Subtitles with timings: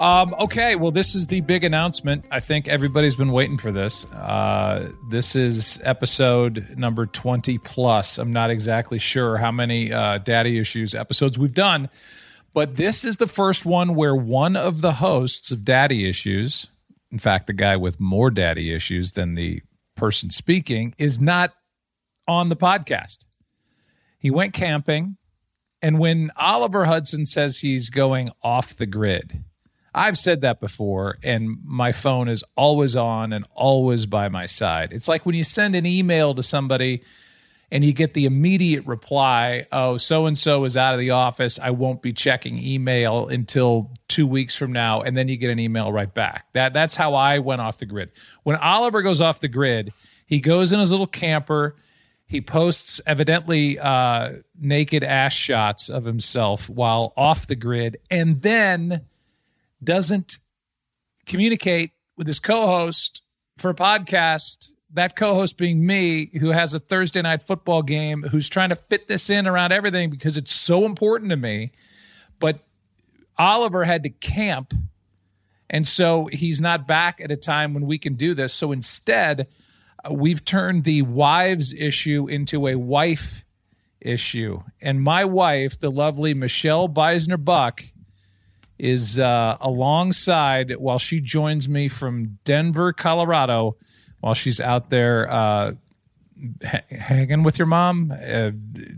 [0.00, 2.24] Um, okay, well, this is the big announcement.
[2.30, 4.10] I think everybody's been waiting for this.
[4.10, 8.16] Uh, this is episode number 20 plus.
[8.16, 11.90] I'm not exactly sure how many uh, daddy issues episodes we've done,
[12.54, 16.68] but this is the first one where one of the hosts of daddy issues,
[17.12, 19.60] in fact, the guy with more daddy issues than the
[19.96, 21.52] person speaking, is not
[22.26, 23.26] on the podcast.
[24.18, 25.18] He went camping.
[25.82, 29.44] And when Oliver Hudson says he's going off the grid,
[29.94, 34.92] I've said that before, and my phone is always on and always by my side.
[34.92, 37.02] It's like when you send an email to somebody
[37.72, 41.58] and you get the immediate reply, oh, so and so is out of the office.
[41.58, 45.02] I won't be checking email until two weeks from now.
[45.02, 46.46] And then you get an email right back.
[46.52, 48.10] That, that's how I went off the grid.
[48.42, 49.92] When Oliver goes off the grid,
[50.26, 51.76] he goes in his little camper.
[52.26, 57.98] He posts evidently uh, naked ass shots of himself while off the grid.
[58.10, 59.06] And then
[59.82, 60.38] doesn't
[61.26, 63.22] communicate with his co-host
[63.58, 68.48] for a podcast that co-host being me who has a thursday night football game who's
[68.48, 71.72] trying to fit this in around everything because it's so important to me.
[72.38, 72.66] But
[73.38, 74.74] oliver had to camp
[75.70, 78.52] and so he's not back at a time when we can do this.
[78.52, 79.46] So instead
[80.04, 83.44] uh, we've turned the wives issue into a wife
[84.00, 84.62] issue.
[84.82, 87.84] And my wife the lovely michelle beisner buck
[88.80, 93.76] is uh, alongside while she joins me from Denver, Colorado,
[94.20, 95.72] while she's out there uh,
[96.64, 98.50] ha- hanging with your mom, uh,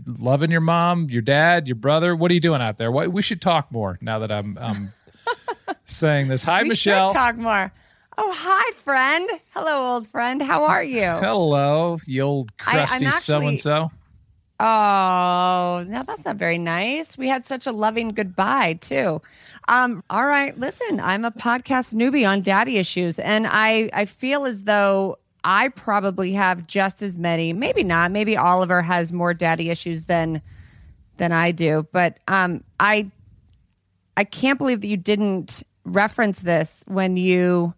[0.05, 2.15] loving your mom, your dad, your brother.
[2.15, 2.91] What are you doing out there?
[2.91, 4.93] What, we should talk more now that I'm, I'm
[5.85, 6.43] saying this.
[6.43, 7.09] Hi, we Michelle.
[7.09, 7.71] Should talk more.
[8.17, 9.29] Oh, hi, friend.
[9.53, 10.41] Hello, old friend.
[10.41, 11.01] How are you?
[11.01, 13.91] Hello, you old crusty so and so.
[14.59, 17.17] Oh, now that's not very nice.
[17.17, 19.21] We had such a loving goodbye too.
[19.67, 24.45] Um, all right, listen, I'm a podcast newbie on daddy issues, and I I feel
[24.45, 27.53] as though I probably have just as many.
[27.53, 28.11] Maybe not.
[28.11, 30.41] Maybe Oliver has more daddy issues than
[31.17, 31.87] than I do.
[31.91, 33.11] But um, I
[34.15, 37.73] I can't believe that you didn't reference this when you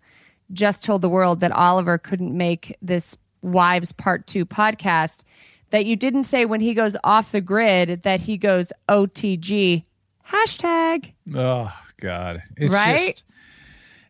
[0.53, 5.23] just told the world that Oliver couldn't make this Wives Part Two podcast.
[5.71, 9.83] That you didn't say when he goes off the grid that he goes OTG
[10.29, 11.13] hashtag.
[11.33, 13.11] Oh God, it's right?
[13.11, 13.23] just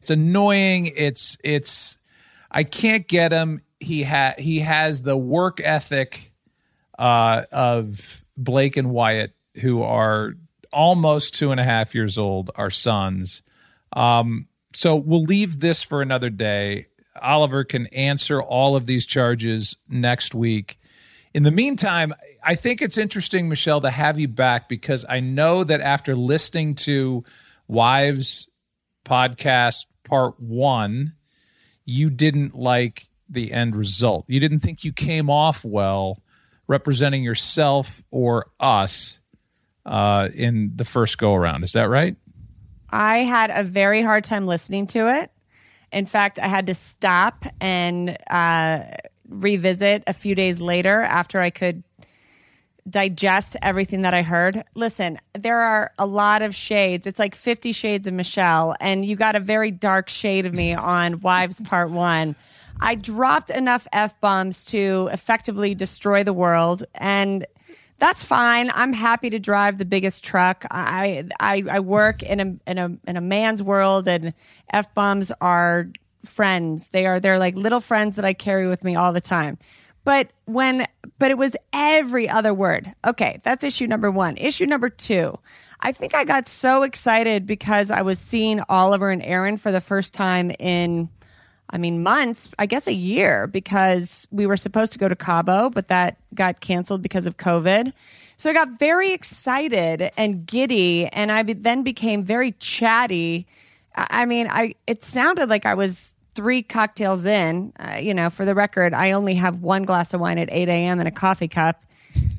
[0.02, 0.92] it's annoying.
[0.96, 1.98] It's it's
[2.52, 3.62] I can't get him.
[3.80, 6.31] He ha he has the work ethic
[6.98, 10.34] uh, of Blake and Wyatt, who are
[10.72, 13.42] almost two and a half years old, our sons.
[13.94, 16.88] Um, so we'll leave this for another day.
[17.22, 20.78] Oliver can answer all of these charges next week.
[21.35, 25.66] In the meantime, I think it's interesting, Michelle, to have you back because I know
[25.66, 27.25] that after listening to
[27.68, 28.47] Wives
[29.03, 31.16] podcast part one,
[31.84, 34.23] you didn't like the end result.
[34.29, 36.23] You didn't think you came off well
[36.68, 39.19] representing yourself or us
[39.85, 41.66] uh, in the first go around.
[41.66, 42.16] Is that right?
[42.90, 45.32] I had a very hard time listening to it.
[45.91, 48.84] In fact, I had to stop and uh,
[49.27, 51.83] revisit a few days later after I could
[52.87, 54.63] digest everything that I heard.
[54.75, 57.07] Listen, there are a lot of shades.
[57.07, 60.73] It's like 50 shades of Michelle, and you got a very dark shade of me
[60.75, 62.35] on Wives Part 1.
[62.79, 67.45] I dropped enough F bombs to effectively destroy the world, and
[67.97, 68.69] that's fine.
[68.73, 70.66] I'm happy to drive the biggest truck.
[70.69, 74.33] I I, I work in a in a in a man's world, and
[74.72, 75.87] F bombs are
[76.25, 76.89] friends.
[76.89, 79.57] They are they're like little friends that I carry with me all the time.
[80.05, 80.85] But when,
[81.17, 82.93] but it was every other word.
[83.05, 84.37] Okay, that's issue number one.
[84.37, 85.37] Issue number two.
[85.79, 89.81] I think I got so excited because I was seeing Oliver and Erinn for the
[89.81, 91.09] first time in,
[91.69, 95.69] I mean, months, I guess a year, because we were supposed to go to Cabo,
[95.69, 97.91] but that got canceled because of COVID.
[98.37, 103.47] So I got very excited and giddy, and I then became very chatty.
[103.95, 107.73] I mean, I it sounded like I was three cocktails in.
[107.79, 110.70] Uh, you know, for the record, I only have one glass of wine at 8
[110.70, 110.99] a.m.
[110.99, 111.84] and a coffee cup.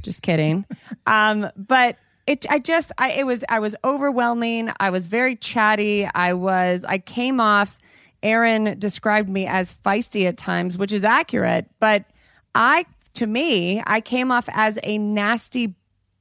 [0.03, 0.65] Just kidding.
[1.09, 4.73] Um, but it, I just, I, it was, I was overwhelming.
[4.81, 6.05] I was very chatty.
[6.05, 7.79] I was, I came off.
[8.25, 11.71] Erinn described me as feisty at times, which is accurate.
[11.79, 12.07] But
[12.57, 15.77] I, to me, I came off as a nasty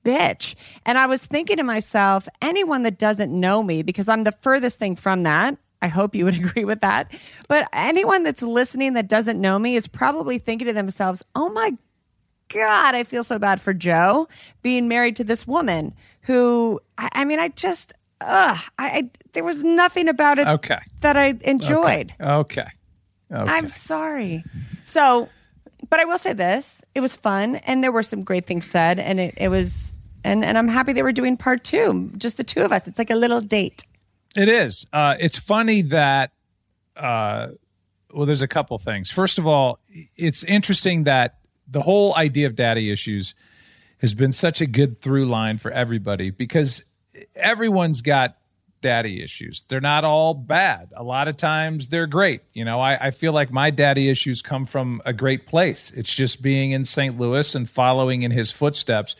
[0.05, 0.53] bitch.
[0.85, 4.77] And I was thinking to myself, anyone that doesn't know me, because I'm the furthest
[4.77, 5.57] thing from that.
[5.85, 7.11] I hope you would agree with that.
[7.47, 11.77] But anyone that's listening that doesn't know me is probably thinking to themselves, oh my
[12.49, 14.27] God, I feel so bad for Joe
[14.61, 19.43] being married to this woman who, I, I mean, I just, ugh, I, I, there
[19.43, 20.79] was nothing about it Okay.
[21.01, 22.13] that I enjoyed.
[22.19, 22.67] Okay.
[23.31, 23.51] Okay.
[23.51, 24.43] I'm sorry.
[24.85, 25.29] So,
[25.89, 28.99] but I will say this: it was fun, and there were some great things said,
[28.99, 29.93] and it, it was,
[30.23, 32.87] and and I'm happy they were doing part two, just the two of us.
[32.87, 33.83] It's like a little date.
[34.35, 34.85] It is.
[34.91, 36.31] Uh, it's funny that,
[36.95, 37.47] uh,
[38.13, 39.11] well, there's a couple things.
[39.11, 39.79] First of all,
[40.15, 43.33] it's interesting that the whole idea of daddy issues
[43.99, 46.83] has been such a good through line for everybody because
[47.35, 48.37] everyone's got
[48.81, 49.63] daddy issues.
[49.67, 50.93] They're not all bad.
[50.95, 52.41] A lot of times they're great.
[52.53, 55.91] You know, I, I feel like my daddy issues come from a great place.
[55.95, 57.17] It's just being in St.
[57.17, 59.15] Louis and following in his footsteps.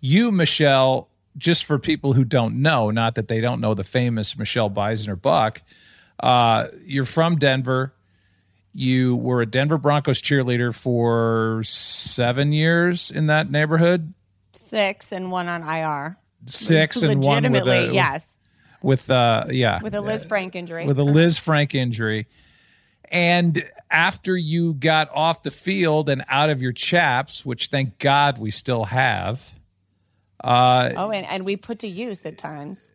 [0.00, 4.36] You, Michelle, just for people who don't know, not that they don't know the famous
[4.36, 5.62] Michelle Beisner Buck,
[6.20, 7.92] uh, you're from Denver.
[8.72, 14.14] You were a Denver Broncos cheerleader for seven years in that neighborhood,
[14.52, 16.16] Six and one on IR.
[16.46, 18.36] six and one with legitimately, a, yes,
[18.82, 20.86] with uh yeah with a Lisfranc injury.
[20.86, 22.28] with a Lisfranc injury.
[23.10, 28.38] And after you got off the field and out of your chaps, which thank God
[28.38, 29.52] we still have,
[30.42, 32.90] uh, oh, and, and we put to use at times.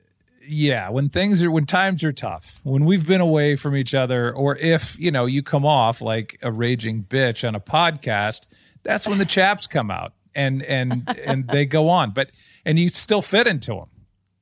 [0.47, 4.33] yeah, when things are when times are tough, when we've been away from each other,
[4.33, 8.47] or if you know you come off like a raging bitch on a podcast,
[8.83, 12.11] that's when the chaps come out and and and they go on.
[12.11, 12.31] But
[12.65, 13.89] and you still fit into them.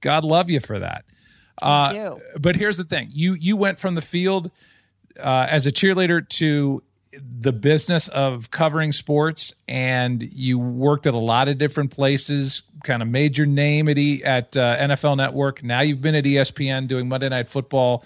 [0.02, 1.06] God love you for that.
[1.62, 4.52] Uh, but here's the thing: you you went from the field
[5.20, 6.84] uh, as a cheerleader to
[7.22, 12.64] the business of covering sports, and you worked at a lot of different places.
[12.84, 15.64] Kind of made your name at e, at uh, NFL Network.
[15.64, 18.06] Now you've been at ESPN doing Monday Night Football,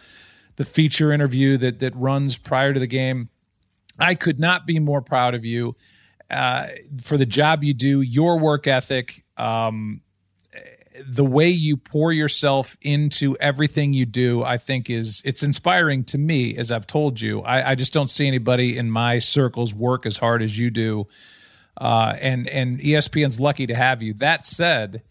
[0.56, 3.30] the feature interview that that runs prior to the game.
[4.00, 5.76] I could not be more proud of you
[6.30, 6.68] uh,
[7.02, 10.02] for the job you do, your work ethic, um,
[11.06, 14.44] the way you pour yourself into everything you do.
[14.44, 16.56] I think is it's inspiring to me.
[16.58, 20.18] As I've told you, I, I just don't see anybody in my circles work as
[20.18, 21.08] hard as you do.
[21.80, 24.14] Uh, and and ESPN's lucky to have you.
[24.16, 25.04] That said,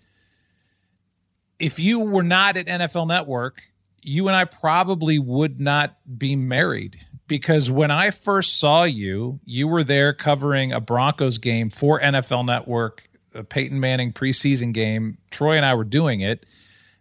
[1.59, 3.63] if you were not at NFL Network,
[4.03, 9.69] you and I probably would not be married because when I first saw you, you
[9.69, 15.19] were there covering a Broncos game for NFL Network, a Peyton Manning preseason game.
[15.31, 16.47] Troy and I were doing it.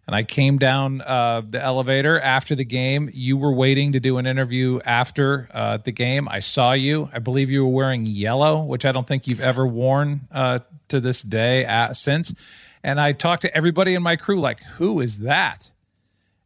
[0.06, 3.10] And I came down uh, the elevator after the game.
[3.12, 6.28] You were waiting to do an interview after uh, the game.
[6.28, 7.10] I saw you.
[7.12, 11.00] I believe you were wearing yellow, which I don't think you've ever worn uh, to
[11.00, 12.32] this day uh, since.
[12.84, 15.72] And I talked to everybody in my crew, like, who is that?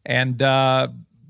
[0.05, 0.89] and uh,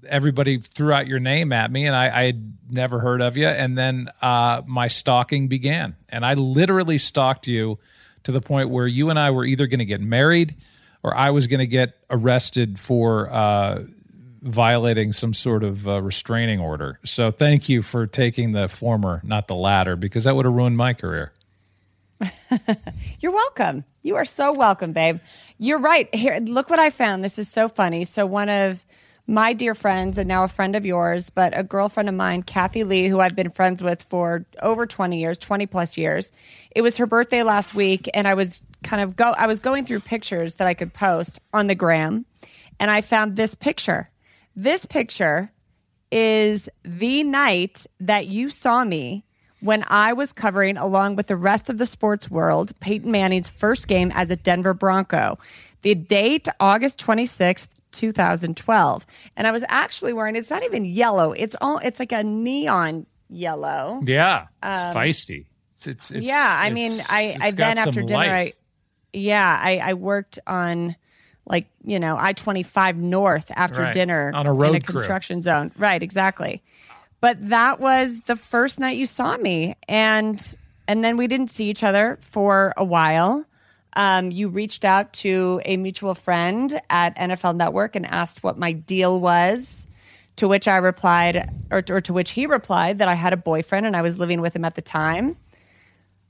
[0.08, 3.46] everybody threw out your name at me, and I, I had never heard of you.
[3.46, 7.78] And then uh, my stalking began, and I literally stalked you
[8.24, 10.54] to the point where you and I were either going to get married,
[11.02, 13.84] or I was going to get arrested for uh,
[14.42, 16.98] violating some sort of uh, restraining order.
[17.04, 20.76] So thank you for taking the former, not the latter, because that would have ruined
[20.76, 21.32] my career.
[23.20, 23.84] You're welcome.
[24.02, 25.20] You are so welcome, babe.
[25.58, 26.12] You're right.
[26.14, 27.24] Here, look what I found.
[27.24, 28.04] This is so funny.
[28.04, 28.84] So one of
[29.30, 32.82] my dear friends, and now a friend of yours, but a girlfriend of mine, Kathy
[32.82, 36.32] Lee, who I've been friends with for over 20 years, 20 plus years.
[36.72, 39.84] It was her birthday last week, and I was kind of go I was going
[39.84, 42.26] through pictures that I could post on the gram,
[42.80, 44.10] and I found this picture.
[44.56, 45.52] This picture
[46.10, 49.24] is the night that you saw me
[49.60, 53.86] when I was covering, along with the rest of the sports world, Peyton Manning's first
[53.86, 55.38] game as a Denver Bronco.
[55.82, 59.06] The date, August 26th, 2012.
[59.36, 63.06] And I was actually wearing, it's not even yellow, it's all, it's like a neon
[63.28, 64.00] yellow.
[64.04, 65.46] Yeah, it's um, feisty.
[65.72, 68.52] It's it's, it's yeah, I mean, I, I then after dinner, I,
[69.12, 70.94] yeah, I, I worked on
[71.46, 73.94] like you know I twenty five north after Right.
[73.94, 74.94] dinner On a road in a crew.
[74.96, 75.72] construction zone.
[75.78, 76.62] Right, exactly.
[77.20, 80.54] But that was the first night you saw me, and
[80.86, 83.46] and then we didn't see each other for a while.
[83.94, 88.72] Um, you reached out to a mutual friend at NFL Network and asked what my
[88.72, 89.86] deal was.
[90.36, 93.84] To which I replied, or, or to which he replied, that I had a boyfriend
[93.84, 95.36] and I was living with him at the time.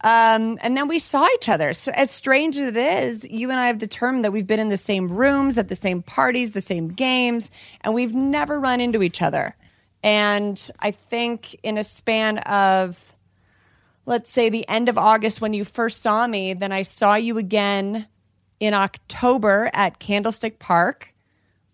[0.03, 1.73] Um, and then we saw each other.
[1.75, 4.69] So, as strange as it is, you and I have determined that we've been in
[4.69, 7.51] the same rooms, at the same parties, the same games,
[7.83, 9.55] and we've never run into each other.
[10.03, 13.15] And I think in a span of,
[14.11, 17.39] let's say, the end of August when you first saw me, then I saw you
[17.39, 18.09] again
[18.59, 21.15] in October at Candlestick Park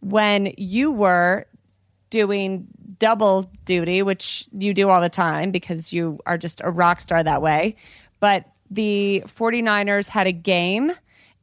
[0.00, 1.46] when you were
[2.10, 2.66] doing
[2.98, 7.22] double duty, which you do all the time because you are just a rock star
[7.22, 7.74] that way.
[8.20, 10.92] But the 49ers had a game,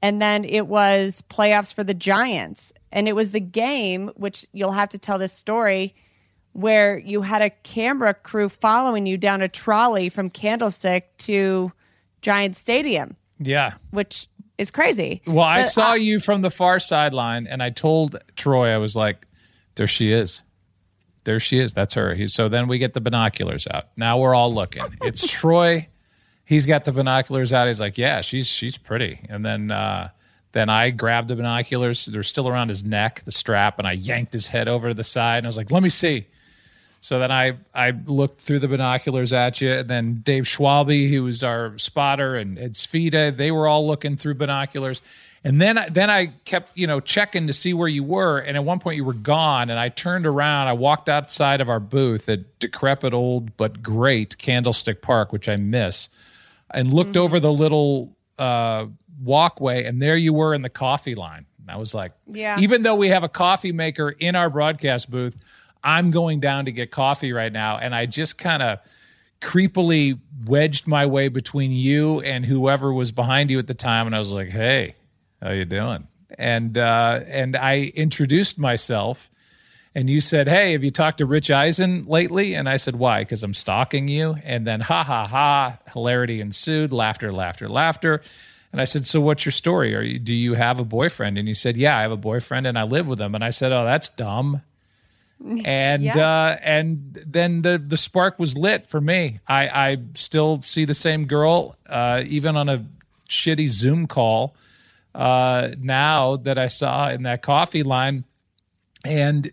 [0.03, 2.71] and then it was playoffs for the Giants.
[2.91, 5.95] And it was the game, which you'll have to tell this story,
[6.53, 11.71] where you had a camera crew following you down a trolley from Candlestick to
[12.21, 13.73] Giant Stadium, Yeah.
[13.91, 15.21] which is crazy.
[15.25, 18.95] Well, I But saw you from the far sideline, and I told Troy, I was
[18.95, 19.27] like,
[19.75, 20.43] "There she is,
[21.23, 21.73] there she is.
[21.73, 23.85] That's her." He, so then we get the binoculars out.
[23.97, 24.83] Now we're all looking.
[25.01, 25.87] It's Troy.
[26.45, 27.67] He's got the binoculars out.
[27.67, 30.09] He's like, "Yeah, she's she's pretty." And then uh,
[30.51, 32.05] then I grabbed the binoculars.
[32.05, 35.03] They're still around his neck, the strap, and I yanked his head over to the
[35.03, 36.27] side, and I was like, "Let me see."
[37.03, 41.23] So then I I looked through the binoculars at you, and then Dave Schwalbe, who
[41.25, 45.01] was our spotter, and Ed Sfida, they were all looking through binoculars.
[45.43, 48.55] And then I- then I kept you know checking to see where you were, and
[48.55, 51.81] at one point you were gone, and I turned around, I walked outside of our
[51.81, 56.07] booth at decrepit old but great Candlestick Park, which I miss,
[56.71, 58.85] and looked over the little uh,
[59.21, 61.45] walkway, and there you were in the coffee line.
[61.59, 62.59] And I was like, Yeah.
[62.61, 65.35] even though we have a coffee maker in our broadcast booth,
[65.83, 67.77] I'm going down to get coffee right now.
[67.77, 68.79] And I just kind of
[69.41, 74.05] creepily wedged my way between you and whoever was behind you at the time.
[74.05, 74.95] And I was like, hey,
[75.41, 76.07] how you doing?
[76.37, 79.29] And, uh, and I introduced myself
[79.95, 82.55] and you said, Hey, have you talked to Rich Eisen lately?
[82.55, 83.21] And I said, Why?
[83.21, 84.35] Because I'm stalking you.
[84.43, 88.21] And then, ha ha ha, hilarity ensued, laughter, laughter, laughter.
[88.71, 89.95] And I said, So what's your story?
[89.95, 91.37] Are you, do you have a boyfriend?
[91.37, 93.35] And you said, Yeah, I have a boyfriend and I live with him.
[93.35, 94.63] And I said, Oh, that's dumb.
[95.65, 96.15] And Yes.
[96.15, 99.39] uh, and then the the spark was lit for me.
[99.47, 102.85] I, I still see the same girl, uh, even on a
[103.29, 104.55] shitty Zoom call.
[105.13, 108.23] Uh, now that I saw in that coffee line,
[109.03, 109.51] and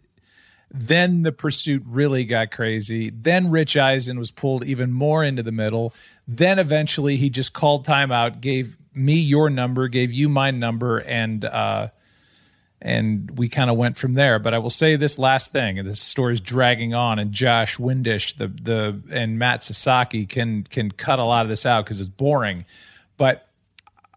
[0.71, 3.11] then the pursuit really got crazy.
[3.11, 5.93] Then Rich Eisen was pulled even more into the middle.
[6.29, 11.45] Then eventually he just called timeout, gave me your number, gave you my number, and
[11.45, 11.89] uh,
[12.83, 14.39] and we kind of went from there.
[14.39, 18.37] But I will say this last thing, and this story's dragging on, and Josh Windish,
[18.37, 22.09] the the and Matt Sasaki can can cut a lot of this out because it's
[22.09, 22.65] boring,
[23.17, 23.49] but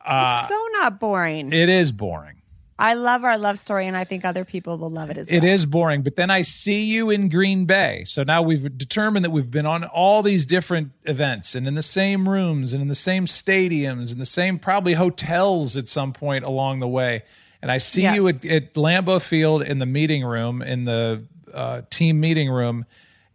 [0.06, 1.52] uh, it's so not boring.
[1.52, 2.38] it is boring.
[2.80, 5.38] I love our love story, and I think other people will love it as well.
[5.38, 8.04] It is boring, but then I see you in Green Bay.
[8.06, 11.84] So now we've determined that we've been on all these different events and in the
[11.84, 16.46] same rooms and in the same stadiums and the same probably hotels at some point
[16.46, 17.24] along the way.
[17.64, 21.84] And I see you at, at Lambeau Field in the meeting room, in the uh,
[21.90, 22.86] team meeting room.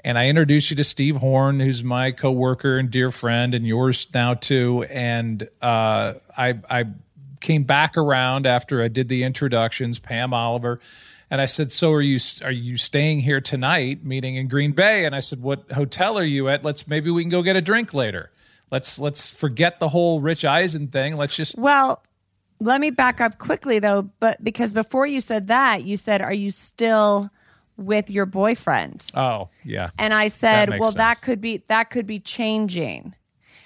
[0.04, 4.06] And I introduce you to Steve Horn, who's my coworker and dear friend, and yours
[4.12, 4.84] now too.
[4.90, 6.84] And uh, I, I
[7.40, 10.78] came back around after I did the introductions, Pam Oliver,
[11.30, 15.06] and I said, "So are you are you staying here tonight, meeting in Green Bay?"
[15.06, 16.62] And I said, "What hotel are you at?
[16.62, 18.30] Let's maybe we can go get a drink later.
[18.70, 21.16] Let's let's forget the whole Rich Eisen thing.
[21.16, 22.02] Let's just Well,
[22.60, 26.32] let me back up quickly though, but because before you said that, you said, "Are
[26.32, 27.30] you still
[27.76, 32.06] with your boyfriend?" oh yeah." And I said, makes "Well, that could be that could
[32.06, 33.14] be changing."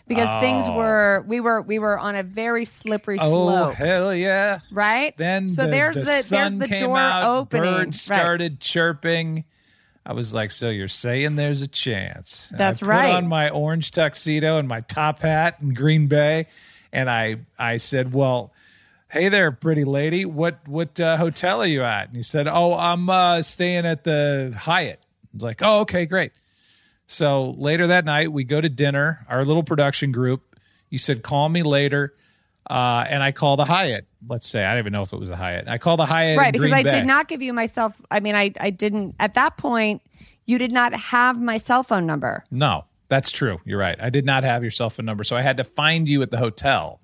[0.09, 0.77] Because things Oh.
[0.77, 3.69] were we were we were on a very slippery oh, slope.
[3.69, 4.59] Oh hell yeah!
[4.71, 5.17] right?
[5.17, 7.63] Then so the, there's the, the, there's the came door out, opening.
[7.63, 8.17] Birds Right.
[8.17, 9.45] started chirping.
[10.05, 13.15] I was like, "So you're saying there's a chance?" And That's I put right.
[13.15, 16.49] On my orange tuxedo and my top hat in Green Bay,
[16.93, 18.53] and I I said, "Well,
[19.13, 20.25] hey there, pretty lady.
[20.25, 24.05] What what uh, hotel are you at?" And he said, "Oh, I'm uh, staying at
[24.05, 26.33] the Hyatt." I was like, "Oh, okay, great."
[27.07, 29.25] So later that night, we go to dinner.
[29.29, 30.59] Our little production group.
[30.89, 32.15] You said, "Call me later,"
[32.69, 34.07] uh, and I call the Hyatt.
[34.27, 35.69] Let's say I don't even know if it was a Hyatt.
[35.69, 36.91] I call the Hyatt, right because Green i Bay.
[36.91, 40.01] did not give you myself i mean i i didn't at that point
[40.47, 43.61] you did not have my cell phone number No, That's true.
[43.65, 43.97] You're right.
[44.01, 46.31] I did not have your cell phone number, so I had to find you at
[46.31, 47.01] the hotel.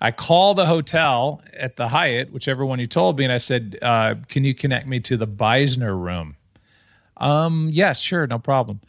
[0.00, 3.78] I call the hotel at the Hyatt, whichever one you told me, and I said,
[3.82, 6.36] uh, "Can you connect me to the Beisner room?"
[7.16, 8.80] Um, yes, sure, no problem.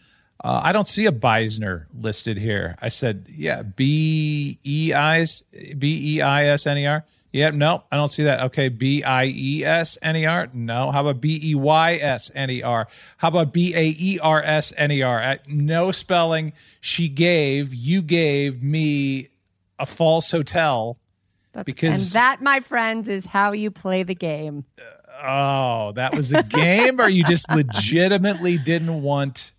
[0.43, 2.77] Uh, I don't see a Beisner listed here.
[2.81, 5.43] I said, "Yeah, B E I S
[5.77, 8.41] B E I S N E R." Yeah, no, I don't see that.
[8.45, 10.49] Okay, B I E S N E R.
[10.51, 10.91] No.
[10.91, 12.87] How about B E Y S N E R?
[13.17, 15.37] How about B A E R S N E R?
[15.47, 16.53] No spelling.
[16.81, 19.29] She gave, you gave me
[19.79, 20.99] a false hotel
[21.53, 24.65] That's, because and that, my friends, is how you play the game.
[25.23, 29.53] oh, that was a game, or you just legitimately didn't want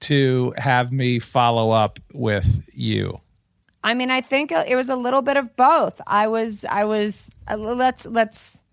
[0.00, 3.20] to have me follow up with you.
[3.82, 6.00] I mean, I think it was a little bit of both.
[6.06, 8.64] I was, I was, let's, let's,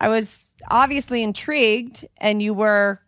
[0.00, 3.00] I was obviously intrigued, and you were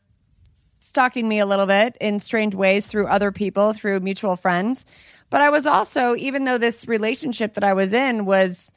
[0.79, 4.87] stalking me a little bit in strange ways through other people, through mutual friends.
[5.31, 8.73] But I was also, even though this relationship that I was in was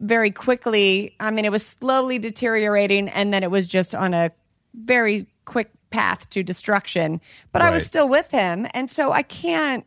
[0.00, 4.30] very quickly, I mean, it was slowly deteriorating, and then it was just on a
[4.74, 7.20] very quick path to destruction.
[7.52, 8.66] But I was still with him.
[8.74, 9.84] And so I can't,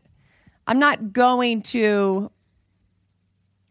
[0.66, 2.32] I'm not going to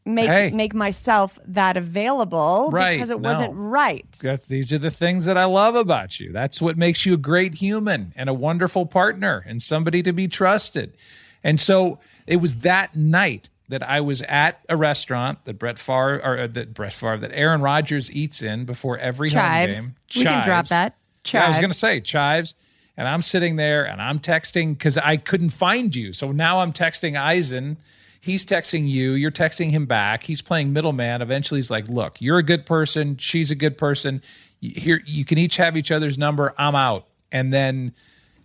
[0.05, 0.50] make Hey.
[0.55, 3.28] make myself that available Right, because it no.
[3.28, 4.07] wasn't right.
[4.23, 6.31] That's these are the things that I love about you.
[6.33, 10.28] That's what makes you a great human and a wonderful partner and somebody to be
[10.28, 10.97] trusted.
[11.45, 16.21] And so it was that night that I was at a restaurant that Brett Favre
[16.25, 19.76] or uh, that Brett Favre that Aaron Rodgers eats in before every Chives.
[19.76, 19.95] home game.
[20.14, 20.69] We can drop Chives.
[20.71, 20.97] that.
[21.33, 22.55] Yeah, I was going to say chives,
[22.97, 26.12] and I'm sitting there and I'm texting because I couldn't find you.
[26.12, 27.78] So now I'm texting Eisen.
[28.21, 29.12] He's texting you.
[29.12, 30.23] You're texting him back.
[30.23, 31.23] He's playing middleman.
[31.23, 33.16] Eventually, he's like, "Look, you're a good person.
[33.16, 34.23] She's a good person.
[34.61, 36.55] Here, you can each have each other's number.
[36.59, 37.93] I'm out." And then,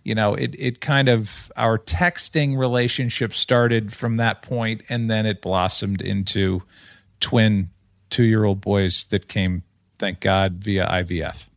[0.04, 5.26] you know, it it kind of our texting relationship started from that point, and then
[5.26, 6.62] it blossomed into
[7.20, 7.70] twin
[8.10, 9.62] two year old boys that came,
[9.98, 11.48] thank God, via IVF.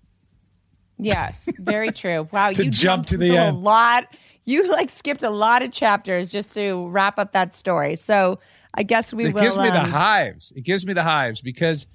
[0.98, 2.28] Yes, very true.
[2.32, 3.56] Wow, To you jump jumped to the end.
[3.56, 4.16] A lot.
[4.46, 7.96] You like skipped a lot of chapters just to wrap up that story.
[7.96, 8.40] So
[8.76, 9.42] I guess we it will.
[9.42, 10.54] gives me the um, hives.
[10.56, 11.88] It gives me the hives because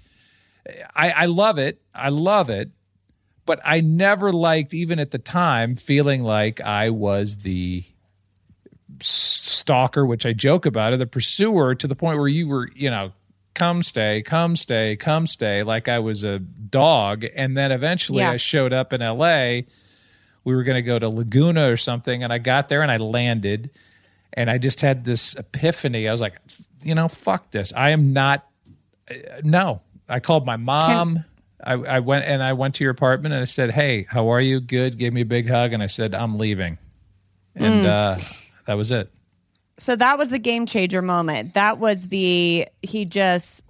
[0.97, 1.81] I, I love it.
[1.95, 2.71] I love it.
[3.51, 7.83] But I never liked, even at the time, feeling like I was the
[9.01, 12.91] stalker, which I joke about, or the pursuer to the point where you were, you
[12.91, 13.11] know,
[13.55, 17.25] come stay, come stay, come stay, like I was a dog.
[17.35, 18.31] And then eventually Yeah.
[18.31, 19.63] I showed up in LA.
[20.45, 22.23] We were going to go to Laguna or something.
[22.23, 23.71] And I got there and I landed
[24.33, 26.07] and I just had this epiphany.
[26.09, 26.35] I was like,
[26.85, 27.73] you know, fuck this.
[27.75, 28.47] I am not.
[29.11, 31.25] uh, No, I called my mom.
[31.65, 34.41] I, I went and I went to your apartment and I said, "Hey, how are
[34.41, 34.61] you?
[34.61, 36.79] Good." Gave me a big hug and I said, "I'm leaving,"
[37.55, 38.17] and uh,
[38.67, 39.11] that was it.
[39.79, 41.55] so that was the game changer moment.
[41.55, 43.65] That was the he just,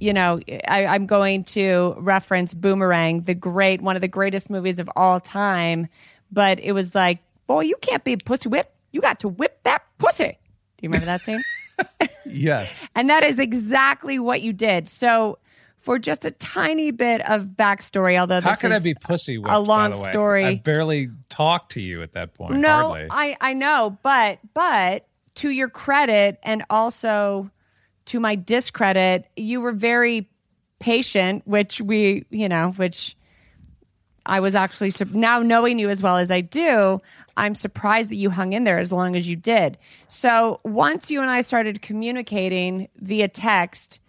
[0.00, 4.78] you know, I, I'm going to reference Boomerang, the great one of the greatest movies
[4.78, 5.88] of all time.
[6.32, 8.74] But it was like, boy, you can't be a pussy whip.
[8.92, 10.38] You got to whip that pussy.
[10.78, 11.42] Do you remember that scene?
[12.28, 14.88] Yes, And that is exactly what you did.
[14.88, 15.38] So,
[15.86, 19.38] for just a tiny bit of backstory, although this how can I be pussy?
[19.38, 20.10] Whipped, a long by the way?
[20.10, 20.44] story.
[20.44, 22.54] I barely talked to you at that point.
[22.56, 23.06] no, hardly.
[23.08, 27.52] I I know, but but to your credit, and also
[28.06, 30.28] to my discredit, you were very
[30.80, 33.16] patient, which we you know, which
[34.26, 37.00] I was actually now knowing you as well as I do,
[37.36, 39.78] I'm surprised that you hung in there as long as you did.
[40.08, 44.00] So once you and I started communicating via text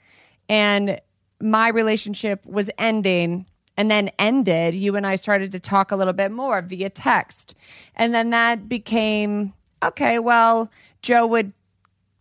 [0.50, 1.00] and
[1.42, 3.46] my relationship was ending
[3.76, 7.54] and then ended, you and I started to talk a little bit more via text.
[7.96, 10.72] And then that became okay, well,
[11.04, 11.54] Joe would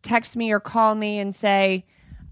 [0.02, 1.84] text me or call me and say,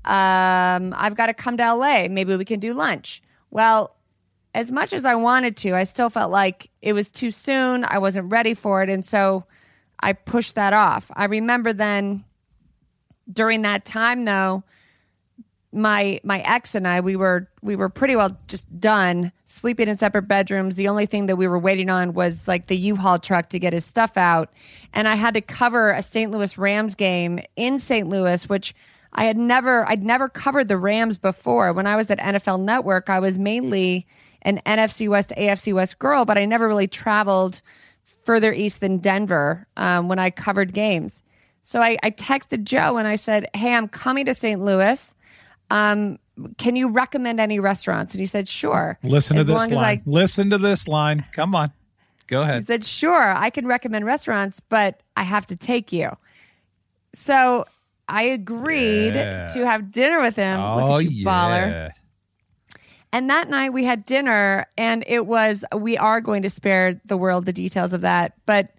[0.05, 2.09] um, I've got to come to LA.
[2.09, 3.23] Maybe we can do lunch.
[3.51, 3.97] Well,
[4.55, 7.85] as much as I wanted to, I still felt like it was too soon.
[7.85, 8.91] I wasn't ready for it.
[8.91, 9.45] And so
[9.99, 11.11] I pushed that off.
[11.15, 12.25] I remember then
[13.33, 14.63] during that time though,
[15.75, 19.97] my my ex and I we were we were pretty well just done sleeping in
[19.97, 20.77] separate bedrooms.
[20.77, 23.73] The only thing that we were waiting on was like the U-Haul truck to get
[23.73, 24.53] his stuff out,
[24.93, 26.31] and I had to cover a St.
[26.31, 28.09] Louis Rams game in St.
[28.09, 28.75] Louis, which
[29.13, 31.73] I had never I'd never covered the Rams before.
[31.73, 34.07] When I was at NFL Network, I was mainly
[34.43, 37.63] an NFC West AFC West girl, but I never really traveled
[38.23, 41.23] further east than Denver um, when I covered games.
[41.63, 44.61] So I, I texted Joe and I said, "Hey, I'm coming to St.
[44.61, 45.15] Louis."
[45.71, 46.19] Um,
[46.59, 48.13] can you recommend any restaurants?
[48.15, 48.99] And he said, sure.
[49.03, 49.85] Listen As to this line.
[49.99, 51.25] I- Listen to this line.
[51.33, 51.73] Come on.
[52.27, 52.61] Go ahead.
[52.61, 56.17] He said, Sure, I can recommend restaurants, but I have to take you.
[57.13, 57.67] So
[58.09, 59.47] I agreed Yeah.
[59.49, 60.59] to have dinner with him.
[60.59, 61.69] oh Look at you, baller.
[61.71, 61.89] yeah.
[63.13, 67.17] And that night we had dinner, and it was, we are going to spare the
[67.17, 68.71] world the details of that, but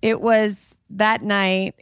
[0.00, 1.74] it was that night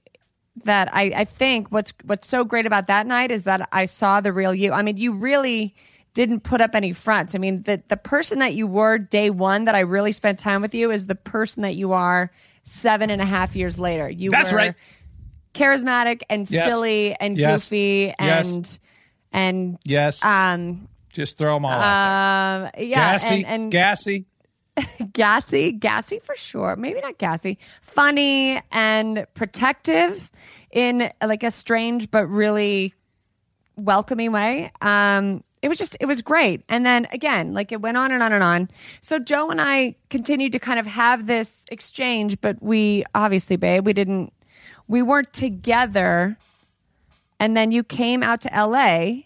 [0.65, 4.21] that I, I think what's what's so great about that night is that I saw
[4.21, 4.73] the real you.
[4.73, 5.75] I mean, you really
[6.15, 7.35] didn't put up any fronts.
[7.35, 10.61] I mean, the the person that you were day one that I really spent time
[10.63, 12.31] with you is the person that you are
[12.65, 14.09] seven and a half years later.
[14.11, 14.75] You That's were right.
[15.55, 16.71] charismatic and Yes.
[16.71, 17.65] silly and Yes.
[17.65, 18.53] goofy Yes.
[18.53, 18.79] and
[19.33, 20.25] and Yes.
[20.25, 22.85] um Just throw them all out um there.
[22.85, 23.35] yeah Gassy.
[23.35, 24.27] and, and gassy.
[25.13, 26.77] gassy, gassy for sure.
[26.77, 27.59] Maybe not gassy.
[27.81, 30.31] Funny and protective
[30.71, 32.95] in like a strange but really
[33.77, 34.71] welcoming way.
[34.81, 36.65] Um, it was just, it was great.
[36.69, 38.69] And then again, like it went on and on and on.
[39.01, 43.87] So Joe and I continued to kind of have this exchange, but we obviously, babe,
[43.87, 44.33] we didn't,
[44.89, 46.37] we weren't together.
[47.39, 49.23] And then you came out to LA,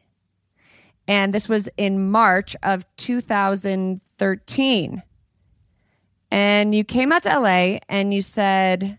[1.08, 5.02] and this was in March of 2013
[6.30, 8.98] and you came out to LA and you said,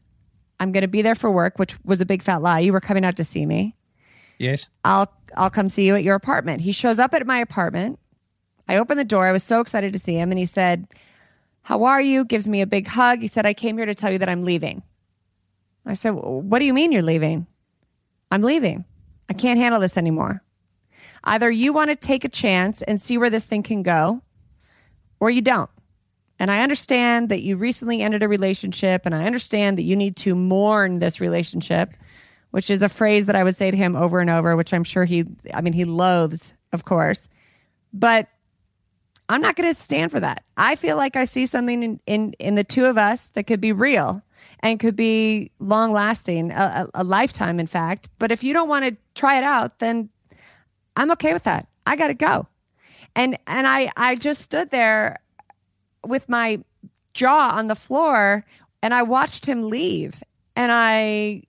[0.59, 2.59] I'm going to be there for work, which was a big fat lie.
[2.59, 3.75] You were coming out to see me.
[4.37, 4.69] Yes.
[4.83, 6.61] I'll I'll come see you at your apartment.
[6.61, 7.99] He shows up at my apartment.
[8.67, 9.27] I open the door.
[9.27, 10.87] I was so excited to see him and he said,
[11.63, 13.19] "How are you?" gives me a big hug.
[13.19, 14.83] He said, "I came here to tell you that I'm leaving."
[15.85, 17.47] I said, "What do you mean you're leaving?"
[18.31, 18.85] "I'm leaving.
[19.29, 20.43] I can't handle this anymore.
[21.23, 24.21] Either you want to take a chance and see where this thing can go,
[25.19, 25.69] or you don't."
[26.39, 30.15] And I understand that you recently ended a relationship, and I understand that you need
[30.17, 31.93] to mourn this relationship,
[32.51, 34.83] which is a phrase that I would say to him over and over, which I'm
[34.83, 37.27] sure he, I mean, he loathes, of course.
[37.91, 38.27] But
[39.29, 40.43] I'm not going to stand for that.
[40.55, 43.59] I feel like I see something in, in, in the two of us that could
[43.59, 44.21] be real
[44.61, 48.09] and could be long lasting, a, a, a lifetime, in fact.
[48.19, 50.09] But if you don't want to try it out, then
[50.95, 51.67] I'm okay with that.
[51.85, 52.47] I got to go.
[53.15, 55.19] And, and I, I just stood there
[56.05, 56.59] with my
[57.13, 58.45] jaw on the floor
[58.81, 60.23] and I watched him leave
[60.55, 61.43] and I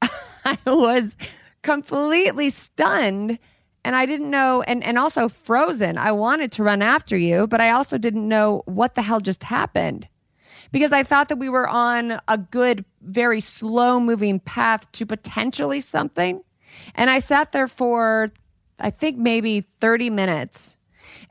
[0.44, 1.16] I was
[1.62, 3.38] completely stunned
[3.84, 5.98] and I didn't know and and also frozen.
[5.98, 9.44] I wanted to run after you, but I also didn't know what the hell just
[9.44, 10.08] happened.
[10.70, 15.80] Because I thought that we were on a good very slow moving path to potentially
[15.80, 16.42] something.
[16.94, 18.30] And I sat there for
[18.78, 20.76] I think maybe 30 minutes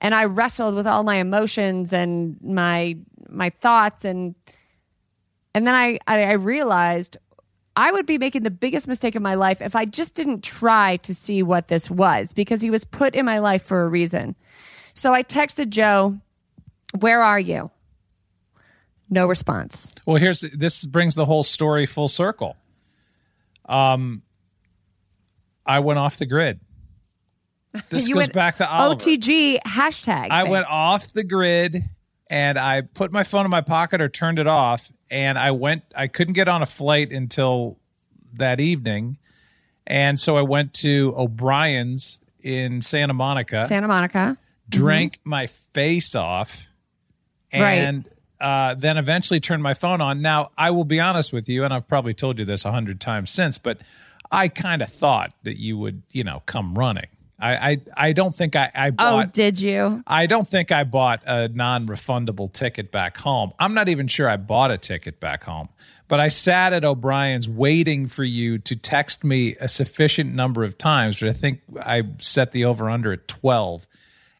[0.01, 2.97] and I wrestled with all my emotions and my
[3.29, 4.36] my thoughts and
[5.53, 7.17] and then I, I I realized
[7.75, 10.97] I would be making the biggest mistake of my life if I just didn't try
[10.97, 14.36] to see what this was because he was put in my life for a reason.
[14.95, 16.17] So I texted Joe,
[16.99, 17.69] "Where are you?"
[19.10, 19.93] No response.
[20.05, 22.55] Well, here's this brings the whole story full circle.
[23.69, 24.23] Um,
[25.65, 26.60] I went off the grid.
[27.89, 28.95] This You goes back to Oliver.
[29.03, 30.27] OTG hashtag.
[30.32, 30.51] I thing.
[30.51, 31.82] went off the grid
[32.30, 34.91] and I put my phone in my pocket or turned it off.
[35.10, 37.77] And I went, I couldn't get on a flight until
[38.34, 39.17] that evening.
[39.86, 44.38] And so I went to O'Brien's in Santa Monica, Santa Monica.
[44.69, 46.65] drank my face off,
[47.53, 47.73] Right.
[47.75, 48.10] and
[48.41, 50.21] uh, then eventually turned my phone on.
[50.21, 52.99] Now, I will be honest with you, and I've probably told you this a hundred
[52.99, 53.80] times since, but
[54.32, 57.08] I kind of thought that you would, you know, come running.
[57.39, 59.34] I, I, I don't think I, I Oh, bought.
[59.34, 60.04] did you?
[60.08, 63.52] I don't think I bought a non-refundable ticket back home.
[63.60, 65.69] I'm not even sure I bought a ticket back home.
[66.08, 70.78] But I sat at O'Brien's waiting for you to text me a sufficient number of
[70.78, 71.19] times.
[71.19, 73.88] But I think I set the over under at 12.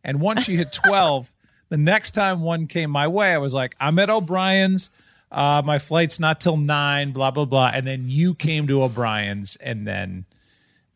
[0.04, 1.34] And once you hit 12,
[1.70, 4.90] the next time one came my way, I was like, I'm at O'Brien's.
[5.30, 7.70] Uh, my flight's not till nine, blah, blah, blah.
[7.74, 10.24] And then you came to O'Brien's and then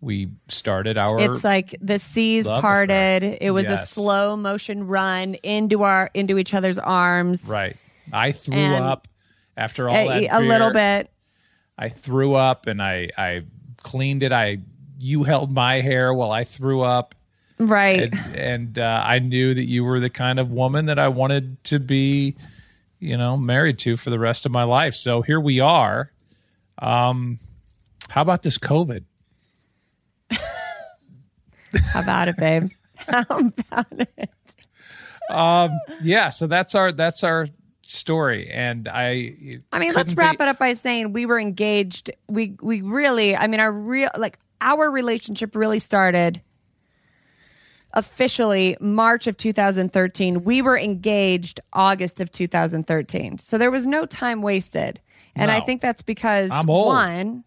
[0.02, 3.24] we started our It's like the seas parted.
[3.24, 3.38] affair.
[3.40, 7.48] It was a slow motion run into our into each other's arms.
[7.48, 7.78] Right.
[8.12, 9.08] I threw And- up
[9.56, 10.42] after all A, that.
[10.42, 11.10] a little bit.
[11.78, 13.44] I threw up and I I
[13.84, 14.32] cleaned it.
[14.32, 14.60] I
[15.00, 17.16] you held my hair while I threw up,
[17.58, 18.12] Right.
[18.14, 21.64] and, and uh, I knew that you were the kind of woman that I wanted
[21.66, 22.36] to be,
[23.00, 24.94] you know, married to for the rest of my life.
[24.94, 26.12] So here we are.
[26.78, 27.40] Um,
[28.10, 29.04] how about this COVID?
[31.86, 32.69] How about it, babe?
[33.07, 34.55] How about it?
[35.29, 37.47] um, Yeah, so that's our that's our
[37.84, 39.60] story, and I.
[39.71, 42.12] I mean, let's wrap it up by saying we were engaged.
[42.27, 46.41] We we really, I mean, our real like our relationship really started
[47.93, 50.43] officially March of 2013.
[50.43, 53.38] We were engaged August of 2013.
[53.38, 55.01] So there was no time wasted.
[55.36, 56.88] And I think that's because I'm old.
[56.88, 57.43] one,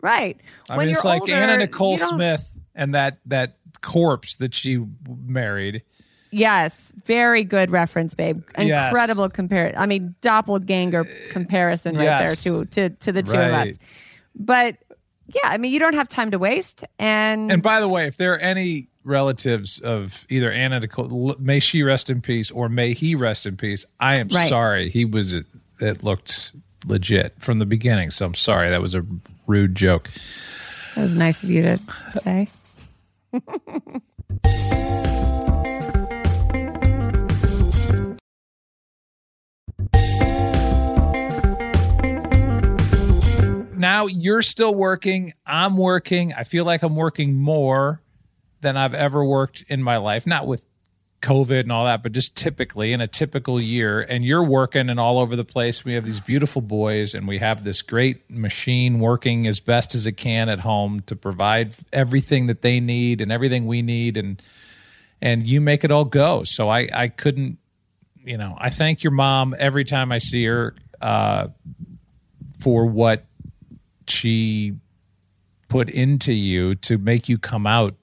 [0.00, 0.40] right.
[0.70, 4.84] I when mean, it's like older, Anna Nicole Smith and that that corpse that she
[5.26, 5.82] married.
[6.30, 8.42] Yes, very good reference, babe.
[8.58, 8.88] Yes.
[8.90, 9.72] Incredible compare.
[9.76, 12.42] I mean, doppelganger comparison right Yes.
[12.44, 13.68] there to to to the two of us.
[14.34, 14.76] But
[15.28, 16.84] yeah, I mean, you don't have time to waste.
[16.98, 21.60] And And by the way, if there are any relatives of either Anna Nicole, may
[21.60, 24.48] she rest in peace, or may he rest in peace, I am Right.
[24.48, 24.90] sorry.
[24.90, 26.52] He was it looked
[26.86, 28.10] legit from the beginning.
[28.10, 29.04] So I'm sorry that was a
[29.46, 30.10] rude joke.
[30.96, 31.78] that was nice of you to
[32.24, 32.48] say.
[43.76, 45.34] now you're still working.
[45.46, 46.32] I'm working.
[46.34, 48.02] I feel like I'm working more
[48.60, 50.26] than I've ever worked in my life.
[50.26, 50.66] Not with
[51.26, 54.00] COVID and all that, but just typically in a typical year.
[54.00, 55.84] And you're working and all over the place.
[55.84, 60.06] We have these beautiful boys, and we have this great machine working as best as
[60.06, 64.16] it can at home to provide everything that they need and everything we need.
[64.16, 64.40] And
[65.20, 66.44] and you make it all go.
[66.44, 67.58] So I I couldn't,
[68.24, 71.48] you know, I thank your mom every time I see her uh,
[72.60, 73.24] for what
[74.06, 74.74] she
[75.68, 77.94] put into you to make you come out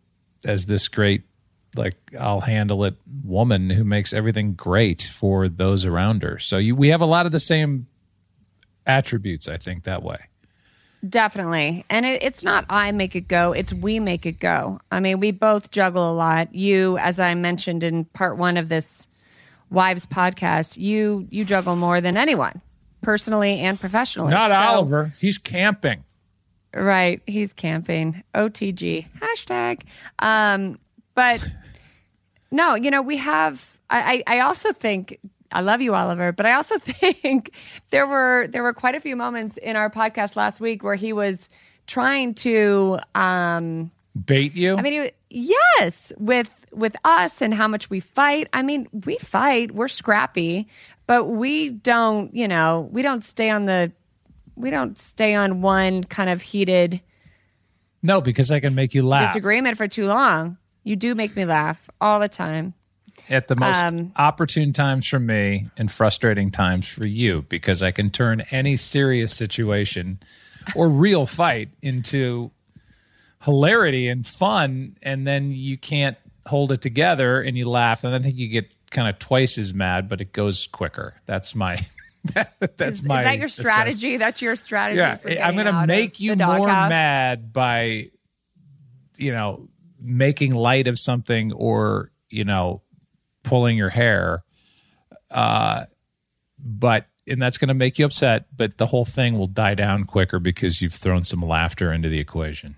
[0.45, 1.23] as this great
[1.75, 6.39] like I'll handle it woman who makes everything great for those around her.
[6.39, 7.87] So you, we have a lot of the same
[8.85, 10.17] attributes, I think, that way.
[11.07, 11.83] Definitely.
[11.89, 14.79] And it, it's not I make it go, it's we make it go.
[14.91, 16.55] I mean, we both juggle a lot.
[16.55, 19.07] You, as I mentioned in part one of this
[19.69, 22.61] Wives podcast, you you juggle more than anyone,
[23.01, 24.29] personally and professionally.
[24.31, 25.13] Not So- Oliver.
[25.19, 26.03] He's camping.
[26.75, 27.21] Right.
[27.27, 28.23] He's camping.
[28.33, 29.07] OTG.
[29.19, 29.81] Hashtag.
[30.19, 30.79] Um,
[31.15, 31.45] but
[32.53, 35.19] no, you know, we have I, I also think
[35.51, 37.51] I love you, Oliver, but I also think
[37.89, 41.13] there were there were quite a few moments in our podcast last week where he
[41.13, 41.49] was
[41.87, 43.91] trying to um
[44.25, 44.77] Bait you?
[44.77, 48.47] I mean, he- yes, with with us and how much we fight.
[48.53, 49.71] I mean, we fight.
[49.71, 50.67] We're scrappy,
[51.07, 52.33] but we don't.
[52.35, 53.91] You know, we don't stay on the.
[54.55, 57.01] We don't stay on one kind of heated
[58.03, 60.57] no, because I can make you laugh disagreement for too long.
[60.83, 62.73] You do make me laugh all the time.
[63.29, 67.91] at the most Um, opportune times for me and frustrating times for you because I
[67.91, 70.19] can turn any serious situation
[70.75, 72.49] or real fight into
[73.43, 76.17] hilarity and fun and then you can't
[76.47, 79.73] hold it together and you laugh and I think you get kind of twice as
[79.75, 81.13] mad but it goes quicker.
[81.27, 81.77] That's my
[82.77, 84.17] that's Is, my is that your strategy?
[84.17, 84.97] That's your strategy.
[85.35, 88.09] Yeah, I'm going to make you more mad by
[89.17, 89.67] you know
[90.03, 92.81] making light of something or you know
[93.43, 94.43] pulling your hair
[95.31, 95.85] uh
[96.59, 100.03] but and that's going to make you upset but the whole thing will die down
[100.03, 102.75] quicker because you've thrown some laughter into the equation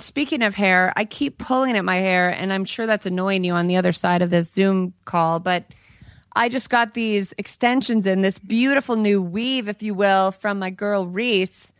[0.00, 3.52] Speaking of hair, I keep pulling at my hair, and I'm sure that's annoying you
[3.52, 5.64] on the other side of this Zoom call, but
[6.34, 10.70] I just got these extensions in this beautiful new weave, if you will, from my
[10.70, 11.72] girl Reese.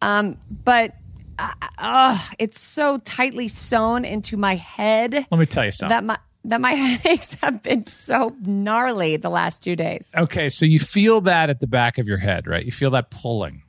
[0.00, 0.94] Um, but
[1.38, 6.04] uh, uh, it's so tightly sewn into my head let me tell you something that
[6.04, 10.10] my that my headaches have been so gnarly the last two days.
[10.16, 13.10] okay so you feel that at the back of your head right you feel that
[13.10, 13.62] pulling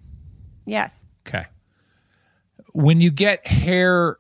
[0.67, 1.01] Yes.
[1.25, 1.45] Okay.
[2.73, 4.17] When you get hair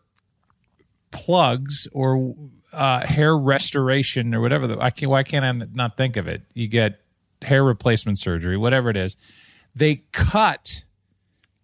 [1.11, 2.35] plugs or
[2.73, 6.41] uh, hair restoration or whatever, the, I can, why can't I not think of it?
[6.53, 7.01] You get
[7.43, 9.15] hair replacement surgery, whatever it is.
[9.75, 10.85] They cut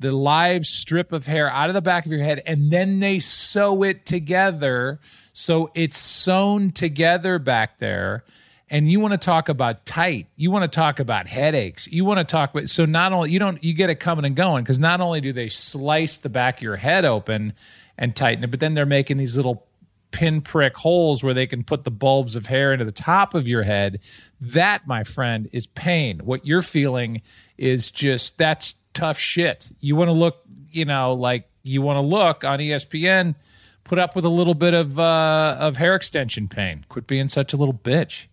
[0.04, 3.20] the live strip of hair out of the back of your head and then they
[3.20, 5.00] sew it together.
[5.32, 8.24] So it's sewn together back there.
[8.70, 10.28] And you want to talk about tight.
[10.36, 11.88] You want to talk about headaches.
[11.88, 14.36] You want to talk about so not only you don't you get it coming and
[14.36, 17.54] going because not only do they slice the back of your head open
[17.98, 19.66] and tighten it but then they're making these little
[20.12, 23.64] pinprick holes where they can put the bulbs of hair into the top of your
[23.64, 24.00] head.
[24.42, 26.20] That my friend is pain.
[26.20, 27.22] What you're feeling
[27.58, 32.02] is just that's tough shit you want to look you know like you want to
[32.02, 33.36] look on espn
[33.84, 37.54] put up with a little bit of uh of hair extension pain quit being such
[37.54, 38.28] a little bitch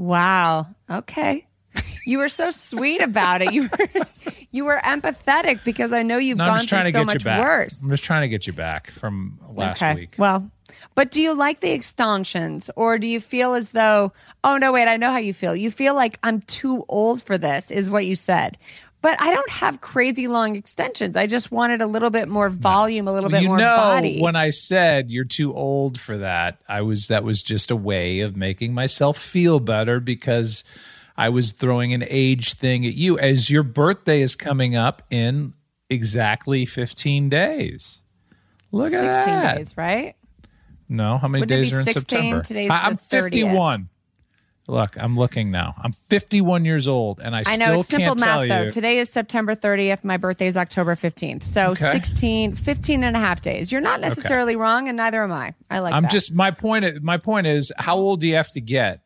[0.00, 0.68] Wow.
[0.90, 1.46] Okay.
[2.06, 3.52] You were so sweet about it.
[3.52, 4.06] You were
[4.50, 7.80] you were empathetic because I know you've no, gone through so much worse.
[7.82, 9.94] i'm just trying to get you back from last okay.
[9.94, 10.50] week Well,
[10.94, 14.12] but do you like the extensions or do you feel as though
[14.42, 15.54] oh no wait, I know how you feel.
[15.54, 18.56] You feel like I'm too old for this is what you said.
[19.02, 21.16] but I don't have crazy long extensions.
[21.16, 24.20] I just wanted a little bit more volume, a little bit you more know, body.
[24.20, 28.20] when I said you're too old for that, I was that was just a way
[28.20, 30.64] of making myself feel better because
[31.16, 35.52] I was throwing an age thing at you as your birthday is coming up in
[35.90, 38.00] exactly 15 days.
[38.72, 39.56] Look at 16 that.
[39.58, 40.14] days, right?
[40.90, 42.02] No, how many Wouldn't days are in 16?
[42.02, 42.42] September?
[42.42, 43.88] Today's I, am 51.
[44.68, 45.74] Look, I'm looking now.
[45.82, 48.62] I'm 51 years old, and I, I know still it's simple can't tell math though.
[48.64, 48.70] you.
[48.70, 50.04] Today is September 30th.
[50.04, 51.44] My birthday is October 15th.
[51.44, 51.92] So Okay.
[51.92, 53.70] 16, 15 and a half days.
[53.72, 55.54] You're not necessarily wrong, and neither am I.
[55.70, 56.12] I like I'm that.
[56.12, 57.02] just my point.
[57.02, 59.00] My point is, how old do you have to get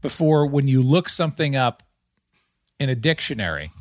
[0.00, 1.82] before when you look something up
[2.78, 3.72] in a dictionary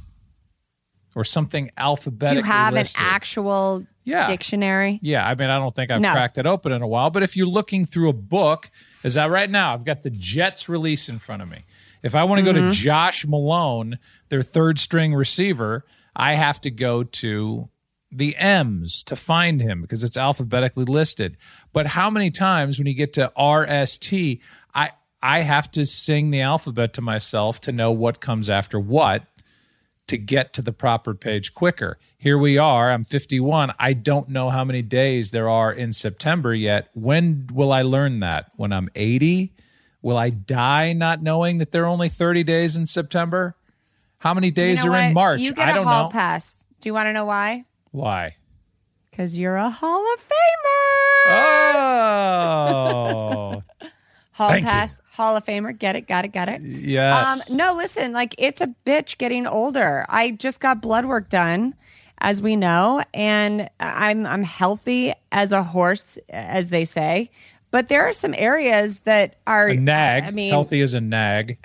[1.16, 2.42] or something alphabetically.
[2.42, 3.02] Do you have listed?
[3.02, 4.28] an actual Yeah.
[4.28, 5.00] dictionary?
[5.02, 6.12] Yeah, I mean, I don't think I've No.
[6.12, 7.10] cracked it open in a while.
[7.10, 8.70] But if you're looking through a book,
[9.04, 9.74] is that right now?
[9.74, 11.64] I've got the Jets release in front of me.
[12.04, 12.68] If I want to go Mm-hmm.
[12.70, 13.98] to Josh Malone,
[14.30, 17.70] their third string receiver, I have to go to
[18.12, 21.36] the M's to find him because it's alphabetically listed.
[21.74, 24.40] But how many times when you get to RST,
[24.74, 24.92] I
[25.24, 29.24] I have to sing the alphabet to myself to know what comes after what
[30.08, 31.98] to get to the proper page quicker.
[32.18, 32.92] Here we are.
[32.92, 33.74] I'm 51.
[33.80, 36.90] I don't know how many days there are in September yet.
[36.94, 38.52] When will I learn that?
[38.56, 39.52] When I'm 80?
[40.02, 43.56] Will I die not knowing that there are only 30 days in September?
[44.20, 45.14] How many days you know are in what?
[45.14, 45.42] March?
[45.42, 46.10] You get I a don't hall know.
[46.12, 46.64] pass.
[46.80, 47.66] Do you want to know why?
[47.92, 48.36] Why?
[49.10, 51.32] Because you're a Hall of Famer.
[52.48, 53.64] Oh,
[54.36, 54.70] Hall Thank you.
[54.70, 55.78] pass, Hall of Famer.
[55.78, 56.62] Get it, got it, got it.
[56.62, 57.50] yes.
[57.52, 60.06] Um, no, listen, like it's a bitch getting older.
[60.10, 61.74] I just got blood work done,
[62.18, 67.32] as we know, and I'm I'm healthy as a horse, as they say.
[67.72, 70.26] But there are some areas that are a nag.
[70.26, 71.58] I mean, Healthy as a nag.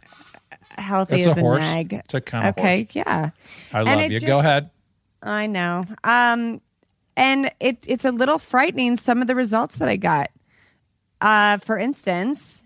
[0.79, 1.59] healthy That's as a horse.
[1.59, 1.93] nag.
[1.93, 3.31] It's a kind of okay, yeah.
[3.73, 4.11] I love you.
[4.11, 4.71] just- Go ahead.
[5.25, 5.87] I know.
[6.05, 6.61] Um,
[7.17, 10.31] and it it's a little frightening some of the results that I got.
[11.21, 12.65] Uh, for instance,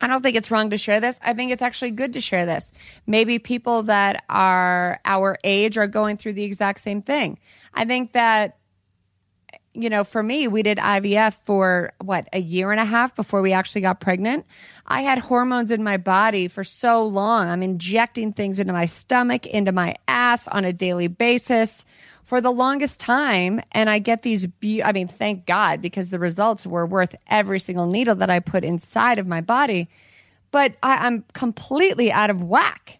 [0.00, 1.18] I don't think it's wrong to share this.
[1.22, 2.72] I think it's actually good to share this.
[3.06, 7.38] Maybe people that are our age are going through the exact same thing.
[7.74, 8.58] I think that
[9.74, 13.40] you know, for me, we did IVF for what, a year and a half before
[13.40, 14.44] we actually got pregnant.
[14.84, 17.48] I had hormones in my body for so long.
[17.48, 21.84] I'm injecting things into my stomach, into my ass on a daily basis
[22.28, 23.58] for the longest time.
[23.72, 27.58] And I get these, be- I mean, thank God, because the results were worth every
[27.58, 29.88] single needle that I put inside of my body.
[30.50, 32.98] But I, I'm completely out of whack.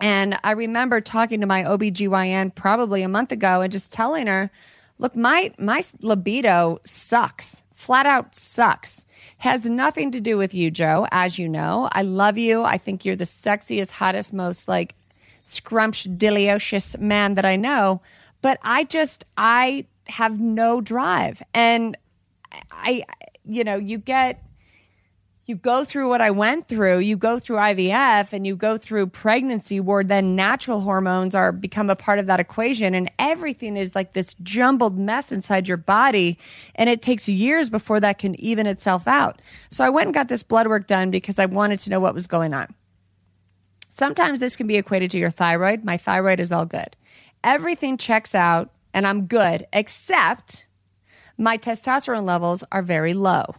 [0.00, 4.50] And I remember talking to my OBGYN probably a month ago and just telling her,
[4.98, 7.62] look, my my libido sucks.
[7.76, 9.04] Flat out sucks.
[9.38, 11.88] Has nothing to do with you, Joe, as you know.
[11.92, 12.64] I love you.
[12.64, 14.96] I think you're the sexiest, hottest, most like
[15.44, 18.00] scrumptious man that I know.
[18.44, 21.42] But I just I have no drive.
[21.54, 21.96] And
[22.70, 23.06] I
[23.42, 24.44] you know, you get
[25.46, 29.06] you go through what I went through, you go through IVF and you go through
[29.06, 33.94] pregnancy where then natural hormones are become a part of that equation and everything is
[33.94, 36.38] like this jumbled mess inside your body
[36.74, 39.40] and it takes years before that can even itself out.
[39.70, 42.12] So I went and got this blood work done because I wanted to know what
[42.12, 42.74] was going on.
[43.88, 45.82] Sometimes this can be equated to your thyroid.
[45.82, 46.94] My thyroid is all good.
[47.44, 50.66] Everything checks out and I'm good except
[51.36, 53.54] my testosterone levels are very low.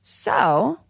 [0.00, 0.80] So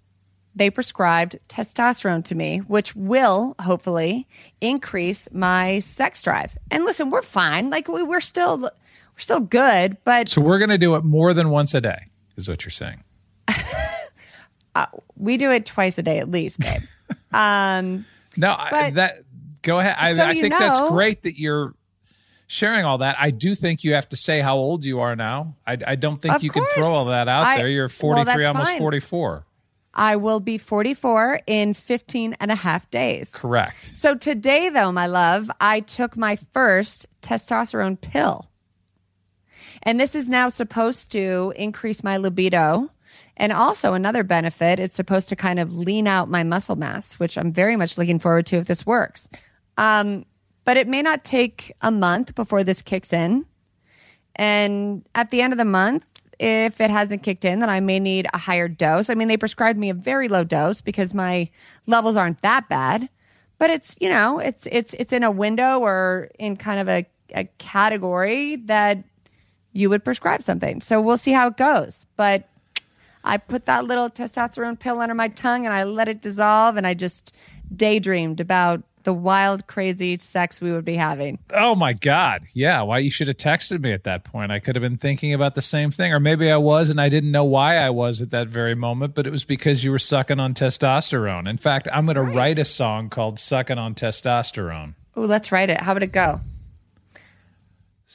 [0.54, 4.28] they prescribed testosterone to me, which will hopefully
[4.60, 6.56] increase my sex drive.
[6.70, 7.68] And listen, we're fine.
[7.68, 8.70] Like we, we're still we're
[9.16, 12.48] still good, but So we're going to do it more than once a day, is
[12.48, 13.02] what you're saying.
[15.16, 16.82] we do it twice a day at least, babe.
[17.32, 19.24] um, No, I, that
[19.62, 19.96] go ahead.
[19.98, 21.74] I, So I think that's great that you're
[22.46, 23.16] sharing all that.
[23.18, 25.56] I do think you have to say how old you are now.
[25.66, 27.68] I, I don't think Of you can throw all that out I- there.
[27.68, 28.78] You're 43, that's almost fine.
[28.78, 29.46] 44.
[29.94, 33.30] I will be 44 in 15 and a half days.
[33.32, 33.90] Correct.
[33.94, 38.48] So today, though, my love, I took my first testosterone pill.
[39.82, 42.90] And this is now supposed to increase my libido.
[43.36, 47.36] And also, another benefit, it's supposed to kind of lean out my muscle mass, which
[47.36, 49.28] I'm very much looking forward to if this works.
[49.76, 50.26] Um,
[50.64, 53.46] but it may not take a month before this kicks in.
[54.36, 56.06] And at the end of the month,
[56.38, 59.10] if it hasn't kicked in, then I may need a higher dose.
[59.10, 61.50] I mean, they prescribed me a very low dose because my
[61.86, 63.08] levels aren't that bad.
[63.58, 67.06] But it's, you know, it's it's it's in a window or in kind of a,
[67.34, 69.04] a category that
[69.72, 70.80] you would prescribe something.
[70.80, 72.06] So we'll see how it goes.
[72.16, 72.48] But
[73.24, 76.86] I put that little testosterone pill under my tongue and I let it dissolve and
[76.86, 77.32] I just
[77.74, 81.38] daydreamed about the wild, crazy sex we would be having.
[81.52, 82.42] Oh my God.
[82.54, 82.82] Yeah.
[82.82, 84.52] Why you should have texted me at that point.
[84.52, 86.12] I could have been thinking about the same thing.
[86.12, 89.14] Or maybe I was and I didn't know why I was at that very moment,
[89.14, 91.48] but it was because you were sucking on testosterone.
[91.48, 94.94] In fact, I'm going to write a song called Sucking on Testosterone.
[95.16, 95.80] Oh, let's write it.
[95.80, 96.40] How would it go?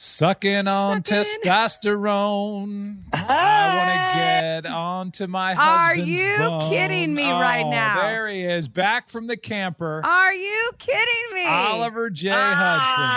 [0.00, 2.98] Sucking on testosterone.
[3.12, 4.12] I want to ah!
[4.14, 6.70] get onto my husband's Are you bone.
[6.70, 8.02] kidding me right Oh, now?
[8.02, 10.00] There he is, back from the camper.
[10.04, 11.46] Are you kidding me?
[11.46, 12.30] Oliver J.
[12.30, 13.08] Hudson.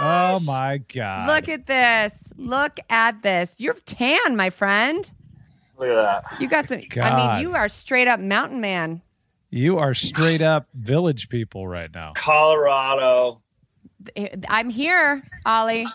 [0.00, 1.26] Oh, oh my God.
[1.26, 2.32] Look at this.
[2.38, 3.56] Look at this.
[3.58, 5.12] You're tan, my friend.
[5.78, 6.40] Look at that.
[6.40, 6.80] You got some.
[6.98, 9.02] I mean, you are straight up mountain man.
[9.50, 12.12] You are straight up village people right now.
[12.14, 13.40] Colorado.
[14.48, 15.86] I'm here, Ollie,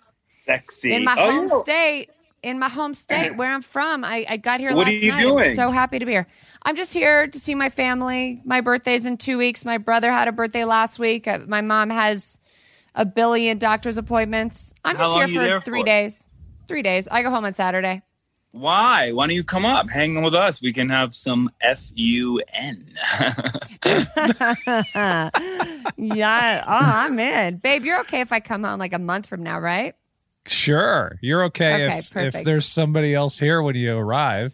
[0.46, 0.94] Sexy.
[0.94, 2.10] in my Oh, home you state.
[2.42, 5.12] In my home state, where I'm from, I, I got here What are last you
[5.12, 5.50] night.
[5.50, 6.28] I'm so happy to be here.
[6.64, 8.42] I'm just here to see my family.
[8.44, 9.64] My birthday's in two weeks.
[9.64, 11.26] My brother had a birthday last week.
[11.26, 12.40] Uh, My mom has
[12.96, 14.74] a billion doctor's appointments.
[14.84, 15.86] I'm How just here for three for?
[15.86, 16.30] days.
[16.68, 17.08] Three days.
[17.08, 18.02] I go home on Saturday.
[18.54, 19.12] Why?
[19.12, 20.62] Why don't you come up, hang with us?
[20.62, 22.94] We can have some F U N.
[25.98, 26.64] yeah.
[26.68, 27.58] Oh, I'm in.
[27.58, 29.96] Babe, you're okay if I come home like a month from now, right?
[30.46, 31.18] Sure.
[31.22, 34.54] You're okay, Okay, if, if there's somebody else here when you arrive.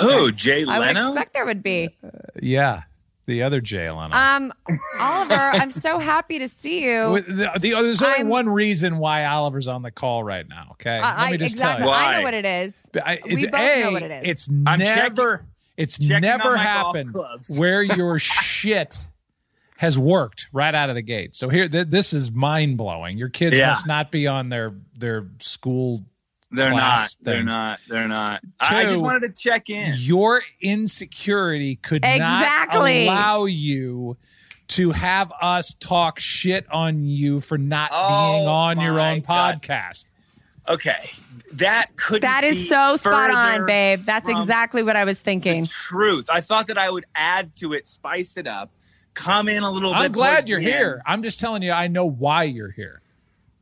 [0.00, 0.30] Who?
[0.32, 0.72] Jay Leno.
[0.74, 1.96] I would expect there would be.
[2.42, 2.82] Yeah.
[3.26, 4.14] The other Jay Leno.
[4.14, 4.52] Um,
[5.00, 7.10] Oliver, I'm so happy to see you.
[7.10, 10.68] With the, the, there's only I'm- one reason why Oliver's on the call right now.
[10.72, 11.84] Okay, I, let me just exactly.
[11.86, 11.98] tell you.
[11.98, 12.86] I know what it is.
[13.04, 14.22] I- we both A, know what it is.
[14.28, 15.46] It's I'm never, checking-
[15.76, 17.58] it's checking never my golf happened clubs.
[17.58, 19.08] where your shit
[19.78, 21.34] has worked right out of the gate.
[21.34, 23.18] So here, th- this is mind blowing.
[23.18, 23.70] Your kids Yeah.
[23.70, 26.04] must not be on their their school.
[26.56, 26.96] They're not.
[26.96, 27.80] class They're not.
[27.88, 28.40] They're not.
[28.60, 29.94] I I just wanted to check in.
[29.98, 33.06] Your insecurity could Exactly.
[33.06, 34.16] not allow you
[34.68, 39.62] to have us talk shit on you for not Oh, being on your own God.
[39.62, 40.06] podcast.
[40.68, 41.10] Okay,
[41.52, 42.22] that could.
[42.22, 44.02] that is so spot on, babe.
[44.02, 45.64] That's exactly what I was thinking.
[45.64, 46.26] truth.
[46.28, 48.70] I thought that I would add to it, spice it up,
[49.14, 49.98] come in a little bit.
[50.00, 50.94] I'm glad you're here.
[50.94, 51.02] end.
[51.06, 53.00] I'm just telling you, I know why you're here.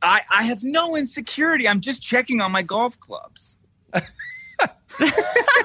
[0.05, 1.67] I, I have no insecurity.
[1.67, 3.57] I'm just checking on my golf clubs.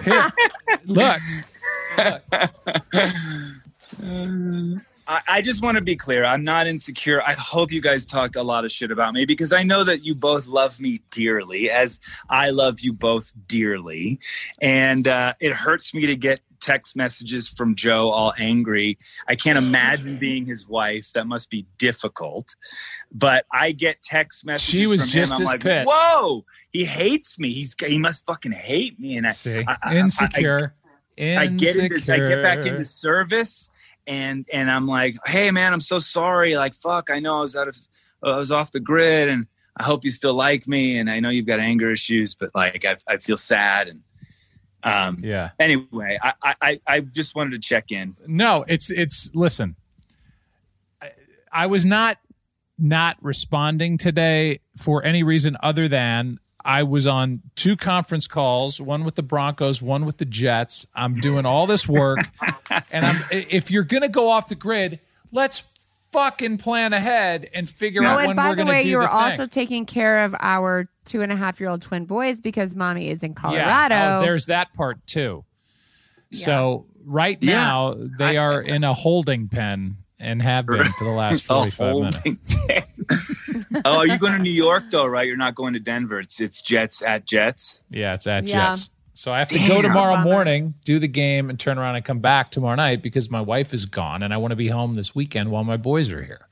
[0.04, 0.28] Here,
[0.86, 1.20] look,
[5.10, 6.24] I, I just want to be clear.
[6.24, 7.22] I'm not insecure.
[7.22, 10.04] I hope you guys talked a lot of shit about me because I know that
[10.04, 14.20] you both love me dearly, as I love you both dearly.
[14.60, 18.98] And uh, it hurts me to get text messages from Joe all angry.
[19.28, 21.12] I can't imagine being his wife.
[21.12, 22.54] That must be difficult.
[23.12, 24.80] But I get text messages.
[24.80, 25.36] She was from just him.
[25.38, 25.92] I'm as like, pissed.
[25.92, 27.52] Whoa, he hates me.
[27.52, 29.16] He's he must fucking hate me.
[29.16, 30.74] And I, see, I- I- I- insecure.
[31.18, 32.76] I get into I get back Insecure.
[32.76, 33.68] into service
[34.06, 36.56] and and I'm like, hey man, I'm so sorry.
[36.56, 37.76] Like fuck, I know I was out of
[38.24, 39.46] I was off the grid and
[39.76, 42.84] I hope you still like me and I know you've got anger issues, but like
[42.86, 44.00] I, I feel sad and
[44.82, 45.50] um Yeah.
[45.58, 48.14] anyway, I, I- I just wanted to check in.
[48.26, 49.76] No, it's it's listen.
[51.02, 51.10] I,
[51.52, 52.18] I was not
[52.78, 59.04] not responding today for any reason other than I was on two conference calls, one
[59.04, 60.86] with the Broncos, one with the Jets.
[60.94, 62.18] I'm doing all this work
[62.90, 65.00] and I'm if you're going to go off the grid,
[65.32, 65.62] let's
[66.12, 68.82] fucking plan ahead and figure Oh, out and when by we're the going to way,
[68.82, 69.16] do you the were thing.
[69.16, 73.08] also taking care of our two and a half year old twin boys because mommy
[73.10, 73.40] is in Yeah.
[73.40, 74.18] Colorado.
[74.18, 75.44] Oh, there's that part too.
[76.32, 77.54] So right Yeah.
[77.54, 81.94] now they are in a holding pen and have been for the last A 45
[81.94, 82.16] minutes.
[82.16, 82.36] holding
[82.68, 83.82] pen.
[83.84, 85.26] oh, are you going to New York though, right?
[85.26, 86.20] You're not going to Denver.
[86.20, 87.82] It's it's Jets at Jets.
[87.88, 88.68] Yeah, it's at Yeah.
[88.68, 88.90] Jets.
[89.20, 92.20] So I have to go tomorrow morning, do the game, and turn around and come
[92.20, 95.14] back tomorrow night because my wife is gone and I want to be home this
[95.14, 96.46] weekend while my boys are here.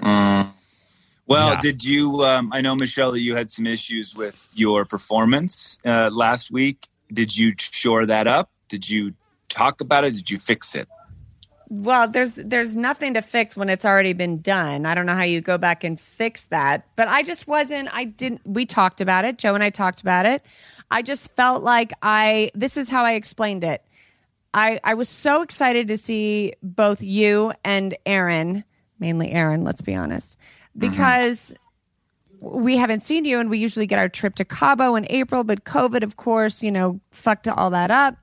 [0.00, 0.54] Well,
[1.26, 1.58] Yeah.
[1.60, 2.24] did you?
[2.24, 6.86] Um, I know Michelle, that you had some issues with your performance uh, last week.
[7.12, 8.50] Did you shore that up?
[8.68, 9.14] Did you
[9.48, 10.14] talk about it?
[10.14, 10.86] Did you fix it?
[11.70, 14.86] Well, there's there's nothing to fix when it's already been done.
[14.86, 16.84] I don't know how you go back and fix that.
[16.96, 19.38] But I just wasn't I didn't we talked about it.
[19.38, 20.42] Joe and I talked about it.
[20.90, 23.84] I just felt like I this is how I explained it.
[24.52, 28.64] I I was so excited to see both you and Erinn,
[28.98, 30.36] mainly Erinn, let's be honest.
[30.36, 30.90] Uh-huh.
[30.90, 31.54] Because
[32.40, 35.64] we haven't seen you and we usually get our trip to Cabo in April, but
[35.64, 38.16] COVID, of course, you know, fucked all that up.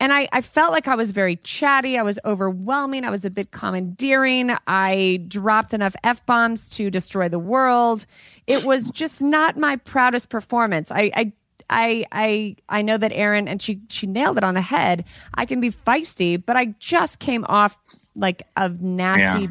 [0.00, 1.98] And I, I felt like I was very chatty.
[1.98, 3.04] I was overwhelming.
[3.04, 4.50] I was a bit commandeering.
[4.66, 8.06] I dropped enough F bombs to destroy the world.
[8.46, 10.90] It was just not my proudest performance.
[10.90, 11.32] I, I,
[11.70, 15.04] I I I know that Erinn and she she nailed it on the head.
[15.34, 17.78] I can be feisty, but I just came off
[18.16, 19.48] like a nasty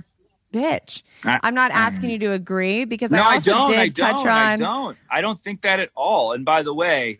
[0.53, 1.01] bitch.
[1.25, 3.69] I- I'm not asking you to agree because no, I I, don't.
[3.69, 4.19] did I don't.
[4.19, 4.27] on.
[4.27, 4.97] I don't.
[5.09, 6.33] I don't think that at all.
[6.33, 7.19] And by the way,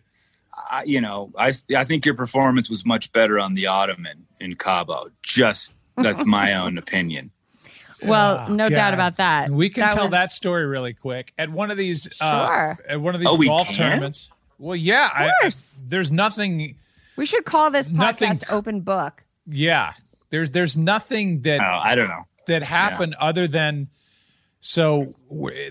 [0.70, 4.54] I, you know, I I think your performance was much better on the Ottoman in
[4.56, 5.08] Cabo.
[5.22, 7.30] Just that's my own opinion.
[8.02, 8.74] Well, Oh, no God.
[8.74, 9.50] doubt about that.
[9.50, 12.08] We can That tell was- that story really quick at one of these.
[12.20, 14.30] Uh, at one of these Oh, golf tournaments.
[14.60, 15.08] Well, yeah.
[15.14, 15.50] I- I-
[15.82, 16.76] there's nothing.
[17.16, 19.24] We should call this Nothing- podcast open book.
[19.46, 19.92] Yeah.
[20.30, 22.24] There's there's nothing that Oh, I don't know.
[22.46, 23.88] that happened other than
[24.60, 25.14] so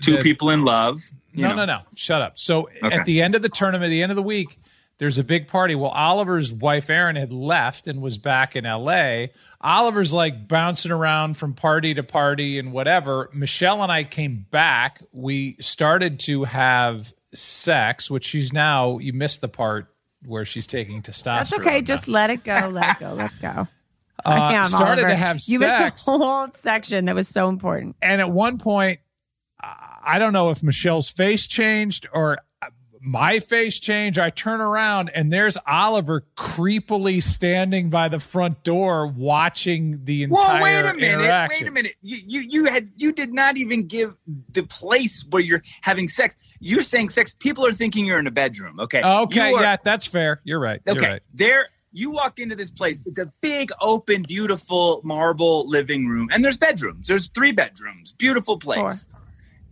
[0.02, 0.98] Two the- people in love.
[1.32, 1.56] you No, know.
[1.56, 1.80] no, no.
[1.94, 2.36] Shut up.
[2.36, 2.94] So Okay.
[2.96, 4.58] at the end of the tournament, at the end of the week,
[4.98, 5.74] there's a big party.
[5.74, 9.28] Well, Oliver's wife Erinn had left and was back in LA.
[9.62, 13.30] Oliver's like bouncing around from party to party and whatever.
[13.32, 15.00] Michelle and I came back.
[15.12, 18.98] We started to have sex, which she's now.
[18.98, 19.86] You missed the part
[20.26, 21.24] where she's taking testosterone.
[21.24, 21.74] That's okay.
[21.78, 21.80] now.
[21.80, 22.68] Just let it go.
[22.72, 23.12] Let it go.
[23.14, 23.68] Let it go.
[24.22, 25.08] Uh, Damn, started Oliver.
[25.08, 26.06] to have you sex.
[26.06, 27.96] missed a whole section that was so important.
[28.02, 29.00] and at one point
[29.58, 32.36] i don't know if michelle's face changed or
[33.00, 34.18] my face change.
[34.18, 40.58] i turn around and there's oliver creepily standing by the front door watching the entire
[40.58, 41.50] Whoa, wait a minute.
[41.50, 41.94] Wait a minute.
[42.02, 44.14] You, you you had you did not even give
[44.52, 46.36] the place where you're having sex.
[46.60, 47.34] You're saying sex.
[47.38, 48.78] People are thinking you're in a bedroom.
[48.80, 49.02] Okay.
[49.02, 51.00] okay are- yeah that's fair you're right Okay.
[51.00, 53.02] you're right There you walk into this place.
[53.04, 56.28] It's a big, open, beautiful marble living room.
[56.32, 57.08] And there's bedrooms.
[57.08, 58.12] There's three bedrooms.
[58.12, 59.06] Beautiful place.
[59.06, 59.20] four,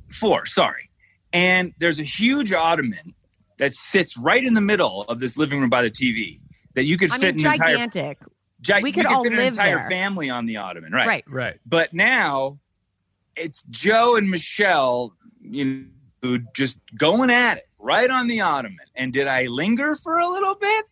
[0.08, 0.90] Four, sorry.
[1.32, 3.14] And there's a huge ottoman
[3.58, 6.40] that sits right in the middle of this living room by the TV
[6.74, 8.18] that you could I fit mean, an entire gigantic.
[8.60, 9.88] gi- we you could all fit an live entire there.
[9.88, 11.06] family on the ottoman, right?
[11.06, 11.24] Right.
[11.28, 12.58] right But now
[13.36, 15.84] it's Joe and Michelle, you know,
[16.22, 18.78] who just going at it right on the ottoman.
[18.96, 20.84] And did I linger for a little bit?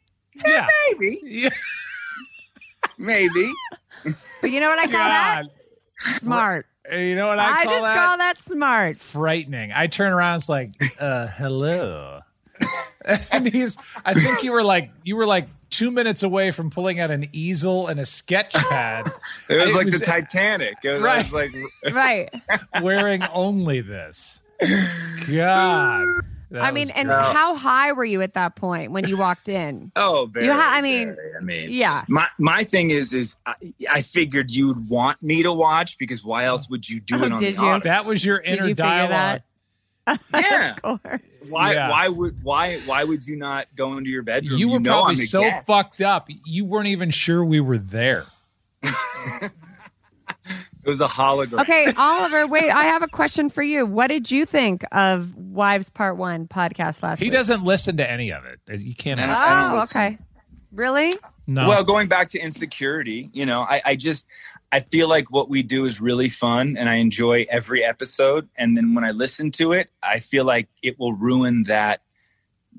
[0.47, 1.49] yeah Maybe, Yeah.
[2.99, 3.51] maybe.
[4.41, 5.45] But you know what I call that?
[5.99, 6.67] Smart.
[6.93, 7.61] you know what i, call that?
[7.61, 8.99] I, call just that call that smart.
[8.99, 9.73] frightening.
[9.75, 12.21] I turn around, it's like, uh, hello.
[13.33, 17.01] and he's I think you were like you were like two minutes away from pulling
[17.01, 19.07] out an easel and a sketch pad,
[19.51, 20.75] It was It like was- the Titanic.
[20.85, 21.31] It was, Right.
[21.31, 22.31] Was like, Right.
[22.83, 24.43] wearing only this.
[25.31, 26.07] God.
[26.53, 27.19] That I mean, and No.
[27.21, 29.91] how high were you at that point when you walked in?
[29.97, 30.47] oh, very.
[30.47, 31.37] You ha- I mean, very.
[31.37, 32.03] I mean, yeah.
[32.09, 33.55] My my thing is, is I,
[33.91, 37.33] I figured you'd want me to watch because why else would you do Oh, it
[37.33, 37.69] on did the you?
[37.69, 37.85] auto?
[37.85, 39.41] that was your Did inner you figure dialogue.
[40.07, 40.21] That?
[40.33, 40.75] Yeah.
[40.85, 41.21] Of course.
[41.49, 41.91] Why Yeah.
[41.91, 44.59] why would why why would you not go into your bedroom?
[44.59, 45.67] You were know probably I'm so guest.
[45.67, 48.27] fucked up, you weren't even sure we were there.
[50.85, 51.63] It was a hologram.
[51.63, 53.85] Okay, Oliver, wait, I have a question for you.
[53.85, 57.33] What did you think of Wives Part 1 podcast last He week?
[57.33, 58.61] He doesn't listen to any of it.
[58.81, 59.43] You can't And ask.
[59.45, 60.17] Oh, okay.
[60.71, 61.13] Really?
[61.49, 61.67] No.
[61.67, 64.27] Well, going back to insecurity, you know, I, I just
[64.77, 68.49] I feel like what we do is really fun and I enjoy every episode.
[68.59, 72.03] And then when I listen to it, I feel like it will ruin that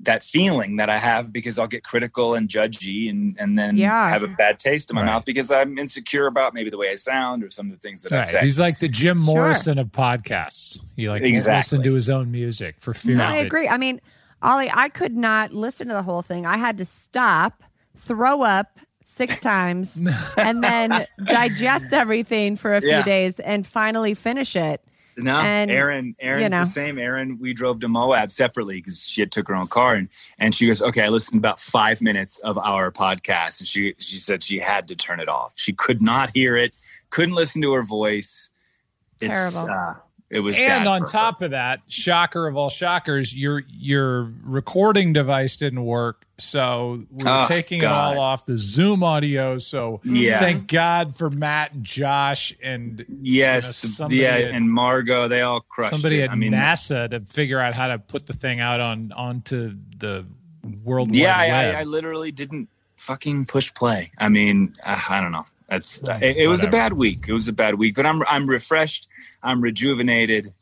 [0.02, 4.08] that feeling that I have because I'll get critical and judgy and and then Yeah.
[4.08, 5.06] have a bad taste in my Right.
[5.12, 8.02] mouth because I'm insecure about maybe the way I sound or some of the things
[8.04, 8.24] that I Right.
[8.24, 8.40] say.
[8.42, 9.34] He's like the Jim Sure.
[9.34, 10.78] Morrison of podcasts.
[10.94, 11.78] He like won't Exactly.
[11.78, 13.16] listen to his own music for fear.
[13.16, 13.24] No.
[13.24, 13.68] of I agree.
[13.68, 14.00] I mean,
[14.40, 16.46] Ollie, I could not listen to the whole thing.
[16.46, 17.64] I had to stop,
[17.96, 18.78] throw up
[19.08, 20.00] six times,
[20.36, 23.02] and then digest everything for a few Yeah.
[23.02, 24.80] days and finally finish it.
[25.20, 26.14] No, And, Erinn.
[26.22, 26.60] Erinn's you know.
[26.60, 26.94] the same.
[26.94, 30.54] Erinn, we drove to Moab separately because she had took her own car, and and
[30.54, 34.44] she goes, "Okay, I listened about five minutes of our podcast," and she she said
[34.44, 35.54] she had to turn it off.
[35.56, 36.72] She could not hear it,
[37.10, 38.50] couldn't listen to her voice.
[39.20, 39.68] It's, Terrible.
[39.72, 39.94] Uh,
[40.30, 41.12] it was, And on for her.
[41.12, 47.42] top of that, shocker of all shockers, your your recording device didn't work, so we're
[47.42, 48.12] Oh, taking God.
[48.12, 49.56] it all off the Zoom audio.
[49.58, 50.38] So Yeah.
[50.40, 55.40] thank God for Matt and Josh and yes, you know, yeah, had- and Margot, they
[55.40, 56.24] all crushed somebody it.
[56.24, 59.76] at I mean, NASA to figure out how to put the thing out on onto
[59.96, 60.26] the
[60.84, 61.14] world.
[61.14, 64.10] yeah, I, I, I literally didn't fucking push play.
[64.18, 65.46] I mean, uh, I don't know.
[65.68, 67.26] That's it, it was a bad week.
[67.28, 69.06] It was a bad week, but I'm I'm refreshed.
[69.42, 70.54] I'm rejuvenated,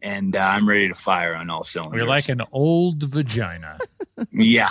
[0.00, 1.98] and uh, I'm ready to fire on all cylinders.
[1.98, 3.78] You're like an old vagina.
[4.32, 4.70] yeah,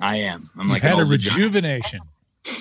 [0.00, 0.44] I am.
[0.56, 1.36] I'm You've like had an a old vagina.
[1.36, 2.00] rejuvenation.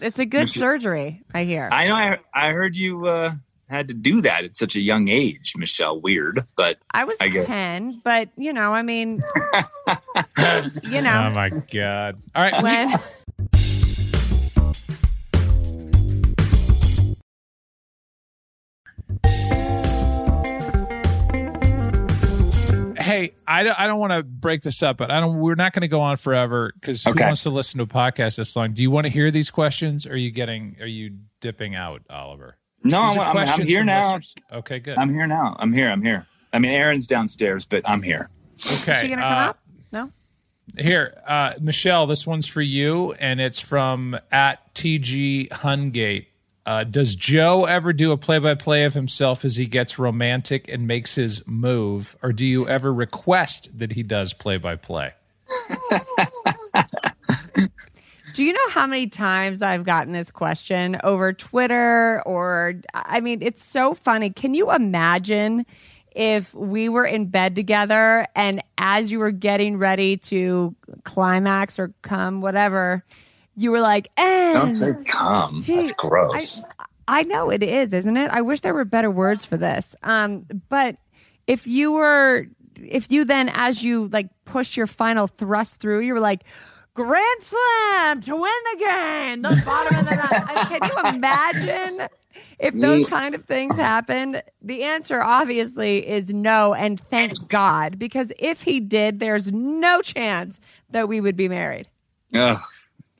[0.00, 1.68] It's a good surgery, I hear.
[1.70, 1.96] I know.
[1.96, 3.32] I, I heard you uh,
[3.68, 6.00] had to do that at such a young age, Michelle.
[6.00, 9.16] Weird, but I was I 10, but you know, I mean,
[10.82, 11.24] you know.
[11.26, 12.16] Oh my god!
[12.34, 12.94] All right, when
[23.06, 25.38] hey, I don't, I don't want to break this up, but I don't.
[25.38, 28.36] We're not going to go on forever because who wants to listen to a podcast
[28.36, 28.72] this long?
[28.72, 30.06] Do you want to hear these questions?
[30.06, 30.76] Or are you getting?
[30.80, 32.56] Are you dipping out, Oliver?
[32.84, 34.14] No, I'm, I'm, I'm here now.
[34.14, 34.34] listeners.
[34.52, 34.98] Okay, good.
[34.98, 35.56] I'm here now.
[35.58, 35.88] I'm here.
[35.88, 36.26] I'm here.
[36.52, 38.30] I mean, Erinn's downstairs, but I'm here.
[38.60, 39.58] okay, Is she gonna come uh, up?
[39.92, 40.12] No.
[40.78, 46.26] Here, uh, Michelle, this one's for you, and it's from at TG Hungate.
[46.66, 50.68] Uh, does Joe ever do a play by play of himself as he gets romantic
[50.68, 55.12] and makes his move, or do you ever request that he does play by play?
[58.34, 63.40] Do you know how many times I've gotten this question over Twitter or I mean
[63.40, 64.28] it's so funny.
[64.28, 65.64] Can you imagine
[66.10, 71.94] if we were in bed together and as you were getting ready to climax or
[72.02, 73.04] come whatever,
[73.56, 75.64] you were like, and Don't say come.
[75.66, 76.62] That's gross.
[77.08, 78.30] I know it is, isn't it?
[78.30, 79.94] I wish there were better words for this.
[80.02, 80.96] Um, but
[81.46, 82.46] if you were,
[82.82, 86.42] if you then, as you like push your final thrust through, you were like,
[86.94, 90.68] Grand Slam to win the game, the bottom of the ninth.
[90.68, 92.08] Can you imagine
[92.58, 94.42] if those kind of things happened?
[94.62, 100.58] The answer obviously is no, and thank God, because if he did, there's no chance
[100.90, 101.86] that we would be married.
[102.34, 102.58] Ugh.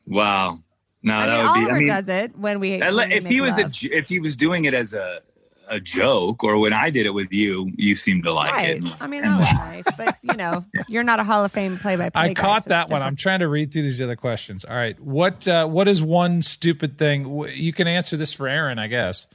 [0.07, 0.59] Wow.
[1.03, 1.61] No, I that mean, would be.
[1.61, 2.79] Oliver I mean, does it when we.
[2.79, 3.73] When li- we if he was a, love.
[3.73, 5.21] j- if he was doing it as a
[5.69, 8.77] a joke, or when I did it with you, you seemed to like right.
[8.77, 8.85] it.
[9.01, 12.21] I mean, that was nice, but you know, you're not a Hall of Fame play-by-play.
[12.21, 13.03] I guy, caught so that one.
[13.03, 14.65] I'm trying to read through these other questions.
[14.65, 17.47] All right, what uh, what is one stupid thing?
[17.53, 19.27] You can answer this for Erinn, I guess.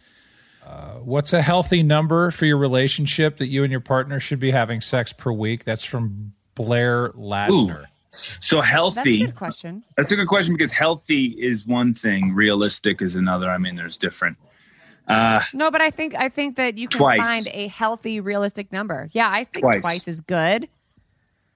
[0.66, 4.52] Uh, what's a healthy number for your relationship that you and your partner should be
[4.52, 5.64] having sex per week?
[5.64, 7.86] That's from Blair Ladner.
[8.14, 8.62] So healthy.
[8.62, 9.26] That's a healthy.
[9.26, 9.84] good question.
[9.96, 13.50] That's a good question because healthy is one thing, realistic is another.
[13.50, 14.38] I mean, there's different.
[15.08, 17.20] Uh, No, but I think I think that you can Twice.
[17.26, 19.10] find a healthy, realistic number.
[19.14, 19.82] Yeah, I think Twice.
[19.82, 20.68] twice, is good.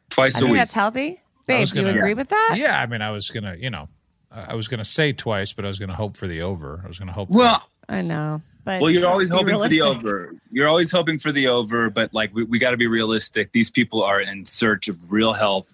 [0.10, 0.60] twice I a think week.
[0.62, 1.08] that's healthy.
[1.10, 2.56] I Babe, was do you gonna- agree with that?
[2.58, 3.88] Yeah, I mean, I was gonna, you know,
[4.32, 6.82] I I was gonna say twice, but I was gonna hope for the over.
[6.84, 7.30] I was gonna hope.
[7.30, 10.36] Well, I know, but well, you're always be hoping for the over.
[10.52, 13.52] You're always hoping for the over, but like we, we got to be realistic.
[13.52, 15.70] These people are in search of real help,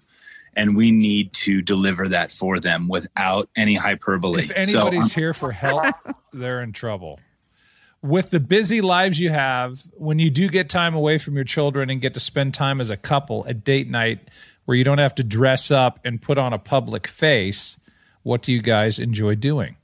[0.54, 4.42] and we need to deliver that for them without any hyperbole.
[4.42, 5.94] If So, um, anybody's here for help,
[6.32, 7.20] they're in trouble.
[8.02, 11.88] With the busy lives you have, when you do get time away from your children
[11.88, 14.18] and get to spend time as a couple at date night
[14.64, 17.78] where you don't have to dress up and put on a public face,
[18.24, 19.76] what do you guys enjoy doing?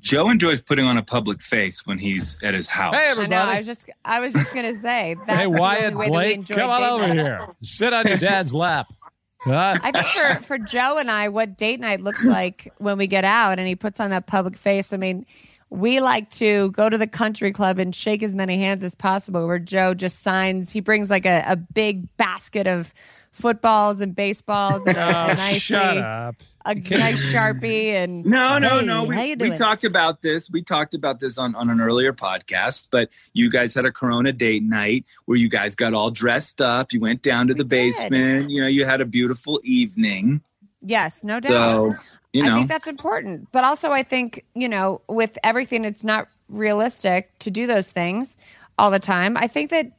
[0.00, 2.94] Joe enjoys putting on a public face when he's at his house.
[2.94, 3.10] Hey, I know.
[3.10, 3.50] everybody.
[3.50, 6.10] I was just I was just gonna say that's hey, the Wyatt only way that
[6.10, 7.48] we Blake, enjoy come on over here.
[7.62, 8.92] Sit on your dad's lap.
[9.40, 9.78] Huh?
[9.82, 13.24] I think for, for Joe and I, what date night looks like when we get
[13.24, 14.92] out and he puts on that public face.
[14.92, 15.26] I mean,
[15.70, 19.46] we like to go to the country club and shake as many hands as possible.
[19.46, 22.92] Where Joe just signs, he brings like a, a big basket of
[23.38, 26.34] footballs and baseballs and a, a Oh, nice, shut up.
[26.64, 28.94] a nice sharpie and No, no, Hey, no.
[28.96, 30.50] how We, you we talked about this.
[30.50, 34.32] We talked about this on, on an earlier podcast, but you guys had a Corona
[34.32, 36.92] date night where you guys got all dressed up.
[36.92, 37.94] You went down to the We did.
[38.10, 38.50] basement.
[38.50, 40.42] You know, you had a beautiful evening.
[40.80, 41.50] yes, no doubt.
[41.52, 41.94] So,
[42.32, 43.48] you I think that's important.
[43.52, 48.36] But also, I think, you know, with everything, it's not realistic to do those things
[48.78, 49.36] all the time.
[49.36, 49.92] I think that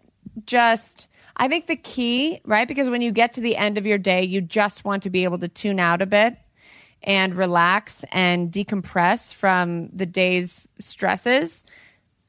[0.46, 1.08] just,
[1.40, 2.68] I think the key, right?
[2.68, 5.24] Because when you get to the end of your day, you just want to be
[5.24, 6.38] able to tune out a bit
[7.02, 11.64] and relax and decompress from the day's stresses.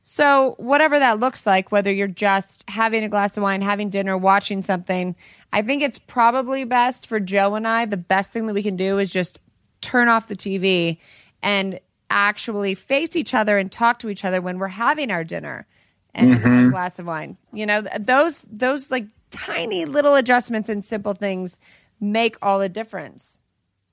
[0.05, 4.17] So, whatever that looks like, whether you're just having a glass of wine, having dinner,
[4.17, 5.17] watching something,
[5.53, 7.87] I think it's probably best for Joe and I.
[7.87, 9.41] The best thing that we can do is just
[9.81, 10.99] turn off the TV
[11.43, 11.81] and
[12.11, 15.67] actually face each other and talk to each other when we're having our dinner
[16.15, 16.71] and a mm-hmm.
[16.71, 17.37] glass of wine.
[17.53, 21.59] You know, those those like tiny little adjustments and simple things
[22.01, 23.39] make all the difference.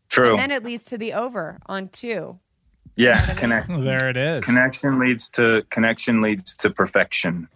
[0.09, 0.31] true.
[0.31, 2.39] And then it leads to the over on two.
[2.95, 3.67] yeah, connect.
[3.69, 4.43] There it is.
[4.43, 7.47] Connection leads to connection leads to perfection.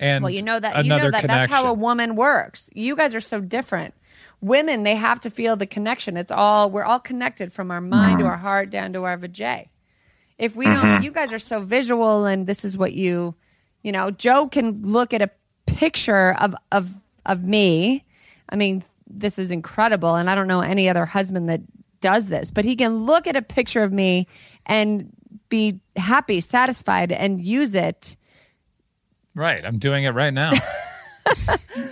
[0.00, 2.70] And Well, you know that you know that that's how a woman works.
[2.72, 3.94] You guys are so different.
[4.40, 6.16] Women, they have to feel the connection.
[6.16, 8.30] It's all we're all connected from our mind to mm-hmm.
[8.30, 9.68] our heart down to our vajay.
[10.38, 11.02] If we don't, mm-hmm.
[11.02, 13.34] you guys are so visual, and this is what you,
[13.88, 14.10] you know.
[14.10, 15.30] Joe can look at a
[15.64, 16.92] picture of of
[17.24, 18.04] of me.
[18.50, 21.62] I mean, this is incredible, and I don't know any other husband that
[22.02, 24.26] does this, but he can look at a picture of me
[24.66, 25.10] and
[25.48, 28.14] be happy, satisfied, and use it.
[29.34, 29.64] Right.
[29.64, 30.52] I'm doing it right now.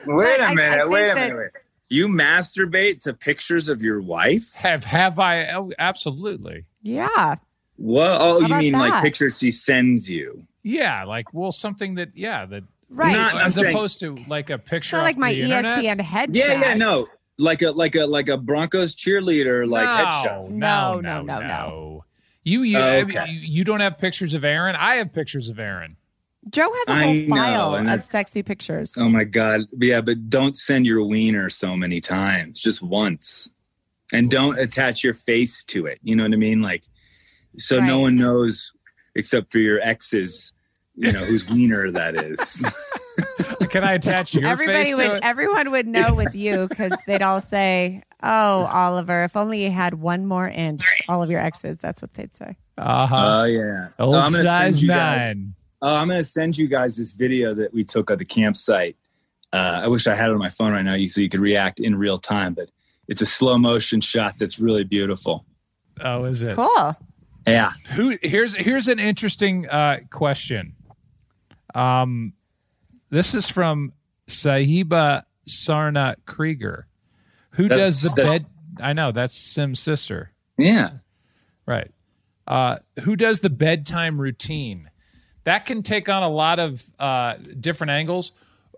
[0.06, 0.78] Wait a minute.
[0.78, 1.36] think wait a that- minute.
[1.36, 1.50] Wait.
[1.88, 4.52] You masturbate to pictures of your wife?
[4.54, 6.64] have have I oh, absolutely.
[6.82, 7.36] Yeah.
[7.76, 8.10] What?
[8.20, 10.44] Oh, How you about mean like pictures she sends you?
[10.68, 13.12] Yeah, like well something that yeah, that Right.
[13.12, 15.78] Not- as saying- opposed to like a picture not like my E the internet?
[15.84, 16.34] ESPN headshot.
[16.36, 17.06] Yeah, yeah, no,
[17.38, 20.50] like a like a like a Broncos cheerleader like no, headshot.
[20.50, 22.04] No, No, no, no, no, no,
[22.42, 23.26] You you, Oh, okay.
[23.30, 24.74] you you don't have pictures of Erinn.
[24.76, 25.94] I have pictures of Erinn.
[26.50, 28.94] Joe has a I whole know, file and of sexy pictures.
[28.96, 33.50] Oh my god, yeah, but don't send your wiener so many times, just once,
[34.12, 35.98] and don't attach your face to it.
[36.04, 36.60] You know what I mean?
[36.62, 36.84] Like,
[37.56, 38.70] so no one knows
[39.16, 40.52] except for your exes.
[40.96, 42.64] You know whose wiener that is.
[43.68, 45.20] Can I attach your Everybody face to would, it?
[45.22, 49.94] everyone would know with you because they'd all say, "Oh, Oliver, if only you had
[49.94, 52.56] one more inch." All of your exes, that's what they'd say.
[52.78, 53.40] Uh-huh.
[53.40, 55.54] Oh yeah, Old Oh, I'm gonna size send you guys- nine.
[55.82, 58.96] Oh, I'm going to send you guys this video that we took at the campsite.
[59.52, 61.80] Uh, I wish I had it on my phone right now so you could react
[61.80, 62.70] in real time, but
[63.08, 65.44] it's a slow motion shot that's really beautiful.
[66.00, 66.54] Oh, is it?
[66.56, 66.96] Cool.
[67.46, 67.72] Yeah.
[67.94, 70.74] Who here's here's an interesting uh, question.
[71.76, 72.32] Um,
[73.10, 73.92] this is from
[74.28, 76.86] Sahiba Sarna Krieger.
[77.50, 78.46] Who That's- does the bed?
[78.80, 80.98] I know that's Sim's sister, Yeah.
[81.64, 81.90] right?
[82.46, 84.90] Uh, who does the bedtime routine?
[85.44, 88.32] That can take on a lot of uh, different angles.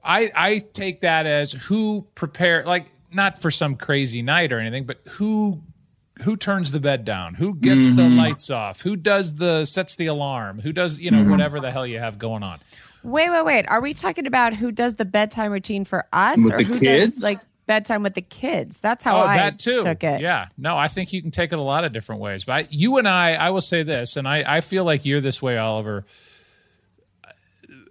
[0.05, 4.85] I I take that as who prepare like not for some crazy night or anything,
[4.85, 5.63] but who
[6.25, 8.17] who turns the bed down who gets the Mm-hmm.
[8.19, 11.31] lights off who does the sets the alarm who does you know Mm-hmm.
[11.31, 12.59] whatever the hell you have going on
[13.05, 13.69] Wait, wait, wait.
[13.69, 16.81] Are we talking about who does the bedtime routine for us, With or the who
[16.81, 17.15] kids?
[17.15, 18.79] does like bedtime with the kids?
[18.79, 20.21] That's how oh I that too took it.
[20.21, 22.67] yeah no i think you can take it a lot of different ways but I,
[22.71, 25.59] you and i i will say this and i i feel like you're this way
[25.59, 26.05] oliver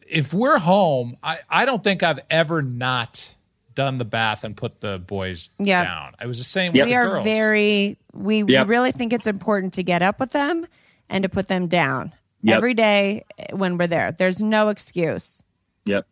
[0.09, 3.35] if we're home i i don't think i've ever not
[3.77, 5.83] done the bath and put the boys Yeah.
[5.83, 6.85] down i was the same Yep.
[6.85, 10.19] with We the are girls very we, we really think it's important to get up
[10.19, 10.65] with them
[11.09, 12.13] and to put them down
[12.43, 12.57] Yep.
[12.57, 14.11] every day when we're there.
[14.11, 15.41] There's no excuse.
[15.85, 16.07] Yep.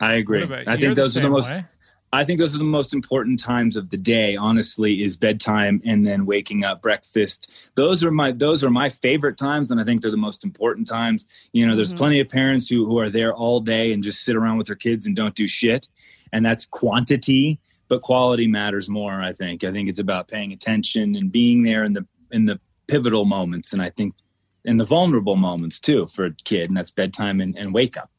[0.00, 0.42] I agree.
[0.42, 1.64] About- I think those are the most way.
[2.10, 6.06] I think those are the most important times of the day, honestly, is bedtime and
[6.06, 7.70] then waking up, breakfast.
[7.74, 10.88] Those are my those are my favorite times, and I think they're the most important
[10.88, 11.26] times.
[11.52, 11.98] You know, there's mm-hmm.
[11.98, 14.76] plenty of parents who, who are there all day and just sit around with their
[14.76, 15.86] kids and don't do shit.
[16.32, 17.58] And that's quantity,
[17.88, 19.64] but quality matters more, I think.
[19.64, 23.72] I think it's about paying attention and being there in the in the pivotal moments
[23.72, 24.14] and I think
[24.64, 28.10] in the vulnerable moments too for a kid, and that's bedtime and, and wake up.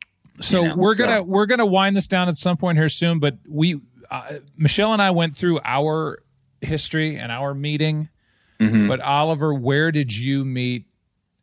[0.42, 3.20] So you know, we're gonna we're gonna wind this down at some point here soon.
[3.20, 3.80] But we,
[4.10, 6.24] uh, Michelle and I went through our
[6.62, 8.10] history and our meeting.
[8.60, 8.88] Mm-hmm.
[8.88, 10.86] But Oliver, where did you meet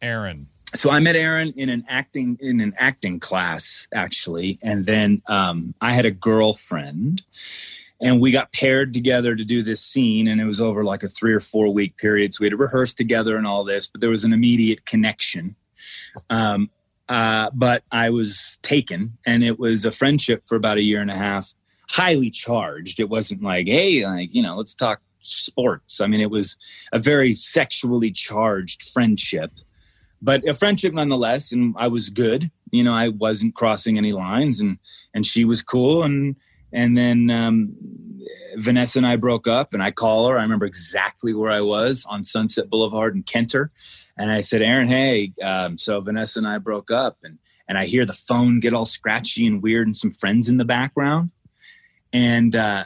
[0.03, 0.47] Erinn?
[0.77, 5.75] So I met Erinn in an acting in an acting class actually, and then um,
[5.81, 7.23] I had a girlfriend,
[8.01, 11.09] and we got paired together to do this scene, and it was over like a
[11.09, 12.35] three or four week period.
[12.35, 15.57] So we had to rehearse together and all this, but there was an immediate connection.
[16.29, 16.71] Um,
[17.09, 21.11] uh, but I was taken, and it was a friendship for about a year and
[21.11, 21.55] a half,
[21.89, 23.01] highly charged.
[23.01, 26.01] It wasn't like, hey, like you know, let's talk sports.
[26.01, 26.57] I mean, it was
[26.93, 29.53] a very sexually charged friendship
[30.23, 32.51] but a friendship nonetheless and i was good.
[32.71, 34.79] You know i wasn't crossing any lines and
[35.15, 36.03] and she was cool.
[36.03, 36.37] And
[36.73, 37.75] and then um,
[38.57, 40.39] vanessa and i broke up and i call her.
[40.39, 43.71] I remember exactly where i was on sunset boulevard in kenter.
[44.17, 47.39] And i said erinn hey um, so vanessa and i broke up and
[47.69, 50.65] and i hear the phone get all scratchy and weird and some friends in the
[50.65, 51.31] background.
[52.13, 52.85] And uh,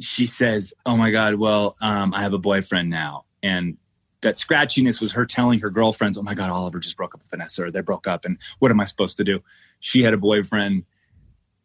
[0.00, 3.24] she says oh my god well um, i have a boyfriend now.
[3.42, 3.76] And
[4.22, 7.30] that scratchiness was her telling her girlfriends, "Oh my God, Oliver just broke up with
[7.30, 9.40] Vanessa, or they broke up, and what am I supposed to do?"
[9.80, 10.84] She had a boyfriend.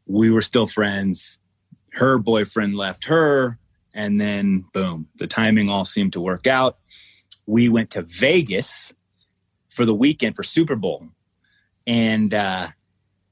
[0.05, 1.39] We were still friends.
[1.93, 3.57] Her boyfriend left her,
[3.93, 6.77] and then boom, the timing all seemed to work out.
[7.45, 8.93] We went to Vegas
[9.69, 11.07] for the weekend for Super Bowl,
[11.87, 12.67] and uh,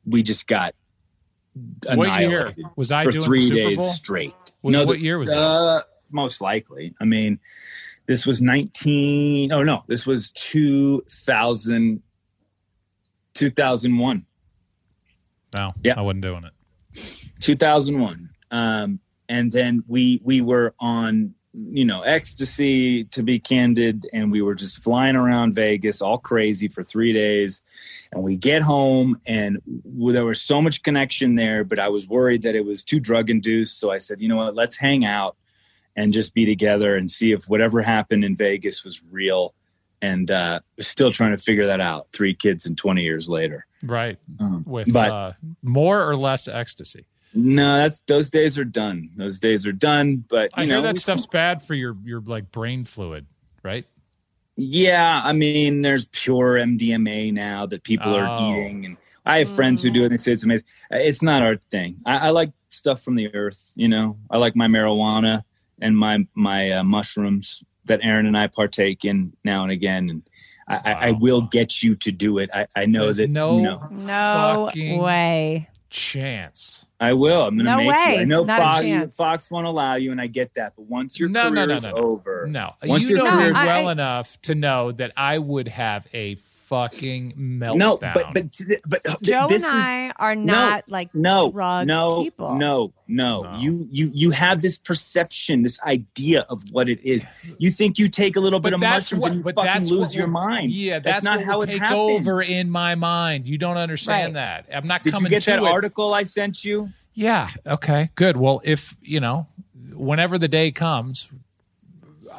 [0.06, 0.74] we just got
[1.86, 3.90] What year was I for doing three days Bowl?
[3.92, 4.34] straight.
[4.62, 6.96] What- no, what the- year was uh, Most likely.
[7.00, 7.40] I mean,
[8.10, 9.52] this was 19.
[9.52, 12.02] Oh, no, this was 2000,
[13.36, 14.26] 2001.
[15.56, 15.94] No, Yeah.
[15.96, 17.24] I wasn't doing it.
[17.40, 18.30] 2001.
[18.50, 19.00] Um,
[19.30, 24.56] and then we we were on you know ecstasy to be candid and we were
[24.56, 27.62] just flying around vegas all crazy for three days
[28.12, 32.44] and we get home and there was so much connection there but i was worried
[32.44, 35.38] that it was too drug induced so i said you know what let's hang out
[36.00, 39.54] and just be together and see if whatever happened in vegas was real
[40.02, 44.18] and uh still trying to figure that out three kids and 20 years later Right.
[44.40, 45.32] Um, With but- uh,
[45.64, 47.06] more or less ecstasy.
[47.34, 50.82] no that's those days are done those days are done but I you hear know
[50.84, 53.26] that stuff's bad for your your like brain fluid,
[53.64, 53.86] right?
[54.62, 58.20] Yeah, I mean, there's pure MDMA now that people Oh.
[58.20, 60.68] are eating, and I have friends who do it and they say it's amazing.
[60.92, 61.96] It's not our thing.
[62.06, 64.18] I, I like stuff from the earth, you know.
[64.30, 65.44] I like my marijuana
[65.82, 70.10] and my my uh, mushrooms that Erinn and I partake in now and again.
[70.10, 70.24] And
[70.68, 72.50] I, I, I will get you to do it.
[72.54, 75.70] I, I know There's that no you know, No Fucking- way.
[75.90, 76.86] chance.
[77.00, 77.46] I will.
[77.46, 78.16] I'm gonna No make way.
[78.16, 78.22] you.
[78.22, 79.16] I know Not a Fox, chance.
[79.16, 80.74] Fox won't allow you, and I get that.
[80.76, 81.98] But once your No, no, career no, is no, no.
[81.98, 85.38] over, No, Once you your know career is- well I- enough to know that I
[85.38, 86.36] would have a
[86.70, 87.78] fucking meltdown.
[87.78, 91.88] no, but but but th- Joe this and is I are not like no drug
[91.88, 92.56] no people.
[92.56, 93.58] no no No.
[93.58, 97.26] you you you have this perception this idea of what it is
[97.60, 99.88] you think you take a little bit of that's mushrooms what, and you but fucking
[99.90, 102.00] lose what your mind Yeah, that's, not how it take happens.
[102.00, 103.50] over in my mind.
[103.50, 104.68] You don't understand that.
[104.74, 105.66] I'm not did you coming get to that it.
[105.66, 107.50] article i sent you Yeah.
[107.66, 108.12] Okay.
[108.16, 108.38] Good.
[108.38, 109.48] Well, if you know,
[109.94, 111.36] whenever the day comes, I-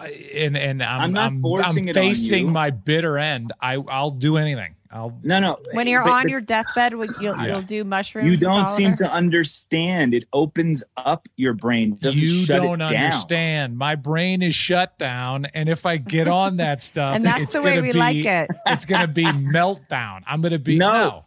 [0.07, 2.51] and and I'm I'm not I'm, forcing I'm it on facing you.
[2.53, 3.53] my bitter end.
[3.61, 4.75] I I'll do anything.
[4.93, 5.17] I'll.
[5.23, 7.47] no no when you're but- on but your deathbed, you'll, Yeah.
[7.47, 8.29] you'll do mushrooms.
[8.29, 12.81] you don't seem to understand it opens up your brain it doesn't you shut don't
[12.81, 13.79] it down understand.
[13.79, 17.53] My brain is shut down, and if I get on that stuff, And that's it's
[17.53, 18.51] the way we be- like it.
[18.67, 20.23] It's gonna be meltdown.
[20.27, 21.25] I'm gonna be No.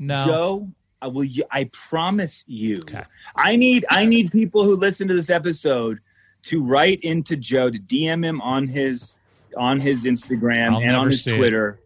[0.00, 0.24] no, no.
[0.26, 0.68] Joe,
[1.00, 1.26] I will.
[1.50, 2.78] I promise you.
[2.80, 3.02] Okay.
[3.36, 3.84] I need.
[3.88, 6.00] I need people who listen to this episode
[6.46, 9.16] to write into Joe to DM him on his
[9.56, 11.36] on his Instagram I'll and on his see it.
[11.36, 11.80] Twitter.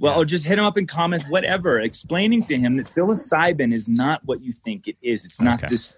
[0.00, 0.18] Well, Yeah.
[0.20, 4.20] or just hit him up in comments, whatever, explaining to him that psilocybin is not
[4.24, 5.24] what you think it is.
[5.24, 5.68] It's not Okay.
[5.70, 5.96] this.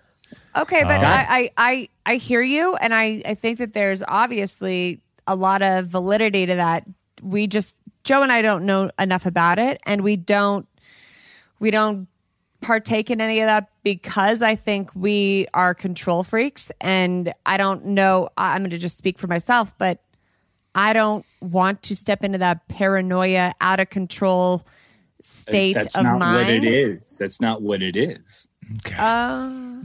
[0.55, 4.03] Okay, but Uh, I, I, I, I hear you, and I, I think that there's
[4.07, 6.85] obviously a lot of validity to that.
[7.23, 10.67] We just Joe and I don't know enough about it, and we don't
[11.59, 12.07] we don't
[12.61, 17.87] partake in any of that because I think we are control freaks, and I don't
[17.87, 18.29] know.
[18.37, 20.01] I'm going to just speak for myself, but
[20.75, 24.65] I don't want to step into that paranoia, out of control
[25.21, 26.49] state That's of not mind.
[26.49, 27.17] what it is.
[27.19, 28.47] That's not what it is.
[28.79, 28.97] Okay.
[28.99, 29.03] Uh,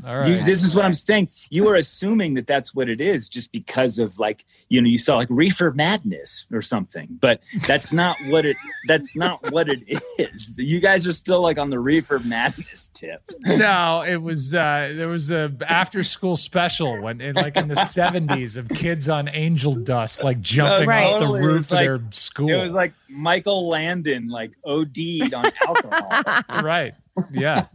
[0.08, 0.28] All right.
[0.28, 1.30] You, this is what I'm saying.
[1.52, 4.98] You are assuming that that's what it is just because of like you know you
[4.98, 8.58] saw like reefer madness or something, but that's not what it.
[8.88, 9.84] That's not what it
[10.18, 10.58] is.
[10.58, 13.22] You guys are still like on the reefer madness tip.
[13.42, 17.76] no, it was uh there was a after school special when in like in the
[17.76, 21.06] seventies of kids on angel dust like jumping Right.
[21.06, 21.42] off the Totally.
[21.42, 22.50] It roof of like- their school.
[22.50, 26.42] It was like Michael Landon like OD'd on alcohol.
[26.64, 26.96] right.
[27.32, 27.68] Yeah.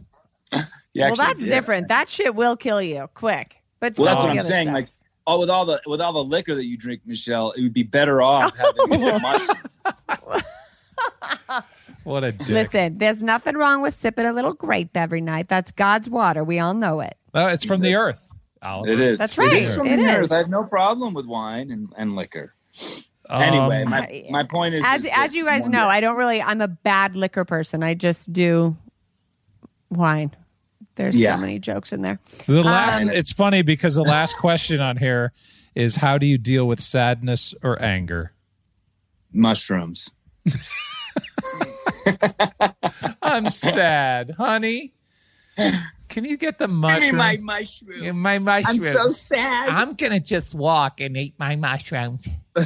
[0.97, 1.49] He well, that's did.
[1.65, 3.61] That That shit will kill you quick.
[3.79, 4.63] But Well, that's what of I'm saying.
[4.67, 4.73] stuff.
[4.73, 4.87] Like,
[5.27, 7.83] oh, with all the with all the liquor that you drink, Michelle, it would be
[7.83, 8.57] better off
[8.89, 9.57] having a mushroom.
[12.03, 12.47] What a dick.
[12.47, 15.49] listen, there's nothing wrong with sipping a little grape every night.
[15.49, 16.41] That's God's water.
[16.41, 17.17] We all know it.
[17.33, 18.31] Oh, it's from the earth.
[18.63, 18.93] Oliver.
[18.93, 19.19] It is.
[19.19, 19.51] That's right.
[19.53, 20.09] is from It the is.
[20.23, 20.31] earth.
[20.31, 22.53] I have no problem with wine and, and liquor.
[23.29, 26.15] Um, Anyway, my, my point is As is as you guys know, day- I don't
[26.15, 26.41] really.
[26.41, 27.83] I'm a bad liquor person.
[27.83, 28.77] I just do
[29.89, 30.33] wine.
[30.97, 31.35] There's Yeah.
[31.35, 32.19] so many jokes in there.
[32.45, 35.31] The last Um, it's funny because the last question on here
[35.75, 38.33] is how do you deal with sadness or anger?
[39.31, 40.09] mushrooms.
[43.21, 44.93] I'm sad, honey.
[46.09, 47.17] Can you get the mushroom?
[47.45, 48.03] mushroom.
[48.03, 49.11] Yeah, my mushroom.
[49.11, 49.69] sad.
[49.69, 52.27] I'm gonna just walk and eat my mushrooms.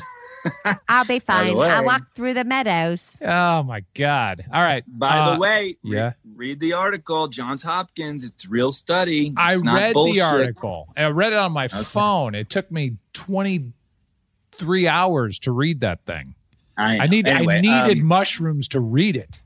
[0.90, 1.56] I'll be fine.
[1.58, 3.16] I'll walk through the meadows.
[3.22, 4.44] Oh my god!
[4.54, 4.84] All right.
[4.88, 6.14] By Uh, the way, re- yeah.
[6.36, 7.28] read the article.
[7.28, 8.24] Johns Hopkins.
[8.24, 9.34] It's real study.
[9.38, 10.16] I It's not read bullshit.
[10.16, 10.88] the article.
[10.98, 12.34] I read it on my phone.
[12.36, 16.36] It took me 23 hours to read that thing.
[16.78, 17.00] I.
[17.00, 17.28] I need.
[17.28, 19.44] Anyway, I needed um, mushrooms to read it.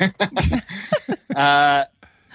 [1.36, 1.84] uh,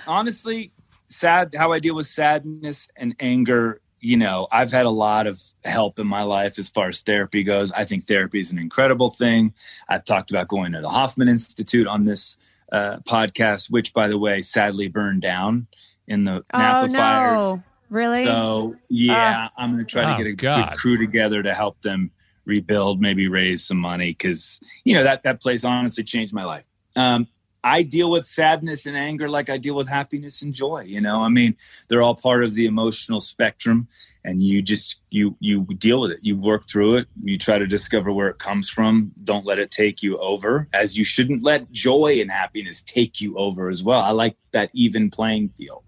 [0.07, 0.71] honestly,
[1.05, 1.55] sad.
[1.57, 3.81] How I deal with sadness and anger.
[4.05, 7.41] You know, I've had a lot of help in my life as far as therapy
[7.41, 7.71] goes.
[7.71, 9.53] I think therapy is an incredible thing.
[9.89, 12.37] I've talked about going to the Hoffman Institute on this
[12.71, 15.65] uh, podcast, which, by the way, sadly burned down
[16.07, 17.59] in the Napa oh fires.
[17.89, 18.25] Really?
[18.25, 20.69] So yeah, I'm going to try Oh, to get a God.
[20.69, 22.11] good crew together to help them
[22.45, 26.65] rebuild, maybe raise some money because you know that that place honestly changed my life.
[26.95, 27.27] Um,
[27.65, 30.83] I deal with sadness and anger like I deal with happiness and joy.
[30.83, 31.57] You know, I mean,
[31.89, 33.87] they're all part of the emotional spectrum,
[34.23, 36.19] and you just you you deal with it.
[36.21, 37.07] You work through it.
[37.23, 39.11] You try to discover where it comes from.
[39.23, 43.35] Don't let it take you over, as you shouldn't let joy and happiness take you
[43.35, 44.01] over as well.
[44.01, 45.83] I like that even playing field.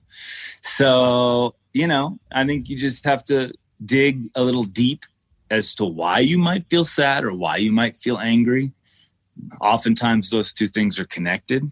[0.61, 3.53] So, you know, I think you just have to
[3.85, 5.03] dig a little deep
[5.51, 8.71] as to why you might feel sad or why you might feel angry.
[9.61, 11.71] Oftentimes, those two things are connected.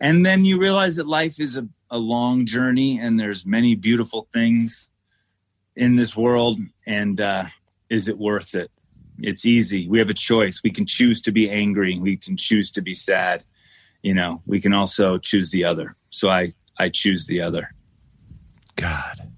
[0.00, 4.28] And then you realize that life is a, a long journey and there's many beautiful
[4.32, 4.88] things
[5.76, 6.58] in this world.
[6.86, 7.44] And uh,
[7.90, 8.70] is it worth it?
[9.18, 9.86] It's easy.
[9.88, 10.62] We have a choice.
[10.64, 13.44] We can choose to be angry, we can choose to be sad.
[14.02, 15.94] you know, we can also choose the other.
[16.08, 17.74] So I I choose the other.
[18.76, 19.28] God,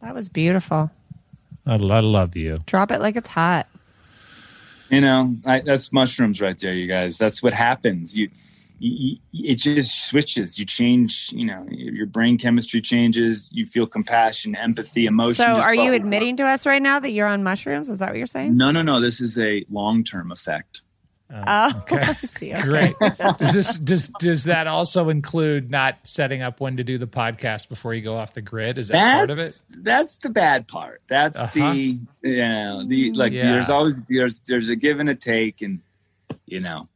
[0.00, 0.92] That was beautiful.
[1.66, 2.60] I, I love you.
[2.66, 3.66] Drop it like it's hot.
[4.88, 7.18] You know, I, that's mushrooms right there, you guys.
[7.18, 8.16] That's what happens.
[8.16, 8.30] You,
[8.78, 10.58] you, it just switches.
[10.58, 11.30] You change.
[11.32, 13.48] You know, your brain chemistry changes.
[13.50, 15.54] You feel compassion, empathy, emotion.
[15.54, 16.04] So, are you bubbles up.
[16.04, 17.88] admitting to us right now that you're on mushrooms?
[17.88, 18.56] Is that what you're saying?
[18.56, 19.00] No, no, no.
[19.00, 20.82] This is a long term effect.
[21.28, 21.36] Oh,
[21.90, 22.54] I see.
[22.54, 22.62] Okay.
[22.62, 22.94] Great.
[23.38, 27.68] Does this does does that also include not setting up when to do the podcast
[27.68, 28.78] before you go off the grid?
[28.78, 29.58] Is that That's part of it?
[29.82, 31.02] that's the bad part.
[31.08, 31.50] That's Uh-huh.
[31.52, 33.32] the you know the like.
[33.32, 33.50] Yeah.
[33.50, 35.80] There's always there's there's a give and a take, and
[36.46, 36.88] you know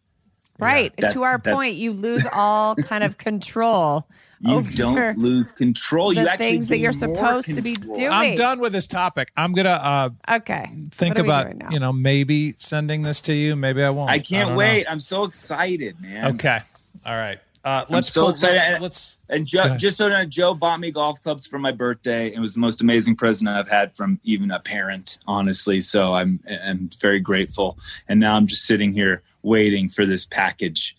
[0.61, 0.93] Right.
[0.99, 4.07] That- to our that's- point, you lose all kind of control
[4.41, 6.13] you over don't lose control.
[6.13, 8.11] you actually things that you're gain more supposed to be doing.
[8.11, 9.31] I'm done with this topic.
[9.37, 10.69] I'm gonna uh, Okay.
[10.91, 11.29] think What are we
[11.59, 13.55] about you know maybe sending this to you.
[13.57, 14.11] Maybe I won't.
[14.11, 14.87] I can't don't wait.
[14.89, 16.35] I'm so excited, man.
[16.35, 16.59] Okay.
[17.05, 17.39] All right.
[17.63, 18.81] Uh, let's so pull- excited.
[18.81, 21.59] Let's, let's And Go Joe, just so you know, Joe bought me golf clubs for
[21.59, 22.33] my birthday.
[22.33, 25.83] It was the most amazing present I've had from even a parent, honestly.
[25.83, 27.79] So I'm I'm very grateful.
[28.09, 30.97] And now I'm just sitting here waiting for this package,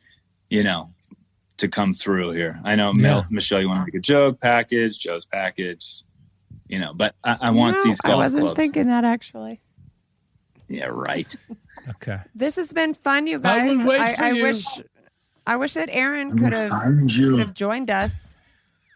[0.51, 0.91] you know,
[1.61, 2.59] to come through here.
[2.63, 3.25] I know, Mel, Yeah.
[3.29, 6.03] Michelle, you want to make a joke package, Joe's package,
[6.67, 8.55] you know, but I, I want No, these I wasn't clubs.
[8.57, 9.61] thinking that actually.
[10.67, 11.33] Yeah, right.
[11.89, 12.19] okay.
[12.35, 13.77] This has been fun, you I guys.
[13.77, 14.43] will wait I, for I you.
[14.43, 14.65] wish
[15.47, 16.69] I wish that Erinn could have
[17.09, 18.35] could have joined us.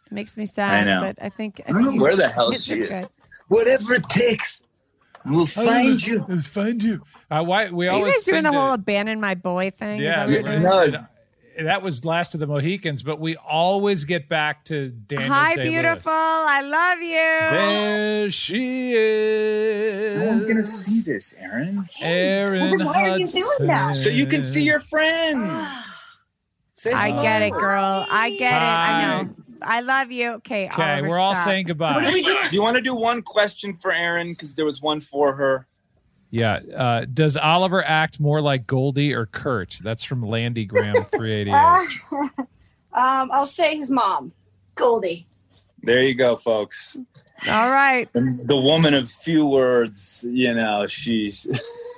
[0.05, 1.01] It makes me sad, I know.
[1.01, 2.89] but I think I I don't think know where the hell she is.
[3.01, 3.09] good.
[3.47, 4.61] Whatever it takes,
[5.25, 6.23] we'll find you.
[6.29, 7.01] Let's find you.
[7.29, 9.99] Uh, why we Are you always guys doing the to- whole abandon my boy thing?
[9.99, 10.87] Yeah, Is that what you're No, doing?
[10.93, 11.09] it's-
[11.59, 15.69] that was last of the Mohicans, but we always get back to Daniel Hi, Day-Lewis.
[15.71, 16.11] beautiful.
[16.13, 17.57] I love you.
[17.57, 20.19] There she is.
[20.19, 21.87] No one's gonna see this, Erinn.
[22.01, 23.97] Erinn why are you doing that?
[23.97, 25.47] So you can see your friends.
[25.49, 25.91] Ah.
[26.71, 28.05] Say I get it, girl.
[28.11, 28.65] I get it.
[28.65, 29.29] I know.
[29.63, 30.31] I love you.
[30.33, 30.67] Okay.
[30.67, 31.45] Okay, Oliver, we're all stop.
[31.45, 32.11] saying goodbye.
[32.11, 34.31] Do you want to do one question for Erinn?
[34.31, 35.67] Because there was one for her.
[36.31, 36.59] Yeah.
[36.75, 39.79] Uh, does Oliver act more like Goldie or Kurt?
[39.83, 41.55] That's from Landy Graham 388.
[42.93, 44.31] um, I'll say his mom,
[44.75, 45.25] Goldie.
[45.83, 46.97] There you go, folks.
[47.47, 48.09] All right.
[48.13, 50.25] The woman of few words.
[50.27, 51.43] You know, she's.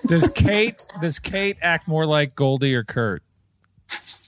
[0.07, 3.23] does Kate does Kate act more like Goldie or Kurt?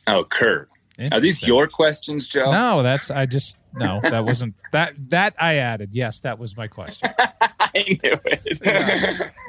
[0.08, 0.70] Oh, Kurt.
[1.12, 2.52] Are these your questions, Joe?
[2.52, 5.90] No, that's I just no, that wasn't that that I added.
[5.94, 7.10] Yes, that was my question.
[7.62, 9.32] I knew it.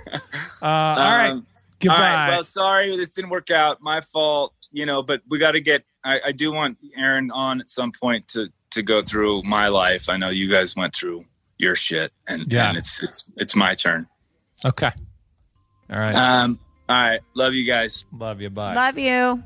[0.62, 1.30] Uh, all right.
[1.30, 1.46] Um,
[1.80, 1.94] Goodbye.
[1.96, 2.28] All right.
[2.32, 3.80] Well, sorry this didn't work out.
[3.80, 4.52] My fault.
[4.72, 5.84] You know, but we got to get.
[6.04, 10.08] I, I do want Erinn on at some point to to go through my life.
[10.10, 11.24] I know you guys went through
[11.58, 12.68] your shit, and Yeah.
[12.68, 14.06] and it's it's it's my turn.
[14.64, 14.90] okay.
[15.90, 16.14] All right.
[16.14, 16.60] Um.
[16.88, 17.20] All right.
[17.34, 18.04] Love you guys.
[18.12, 18.50] Love you.
[18.50, 18.74] Bye.
[18.74, 19.42] Love you.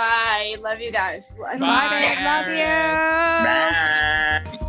[0.00, 0.56] Bye.
[0.62, 1.30] Love you guys.
[1.38, 1.56] Bye.
[1.58, 2.64] Love you.
[4.58, 4.66] Bye.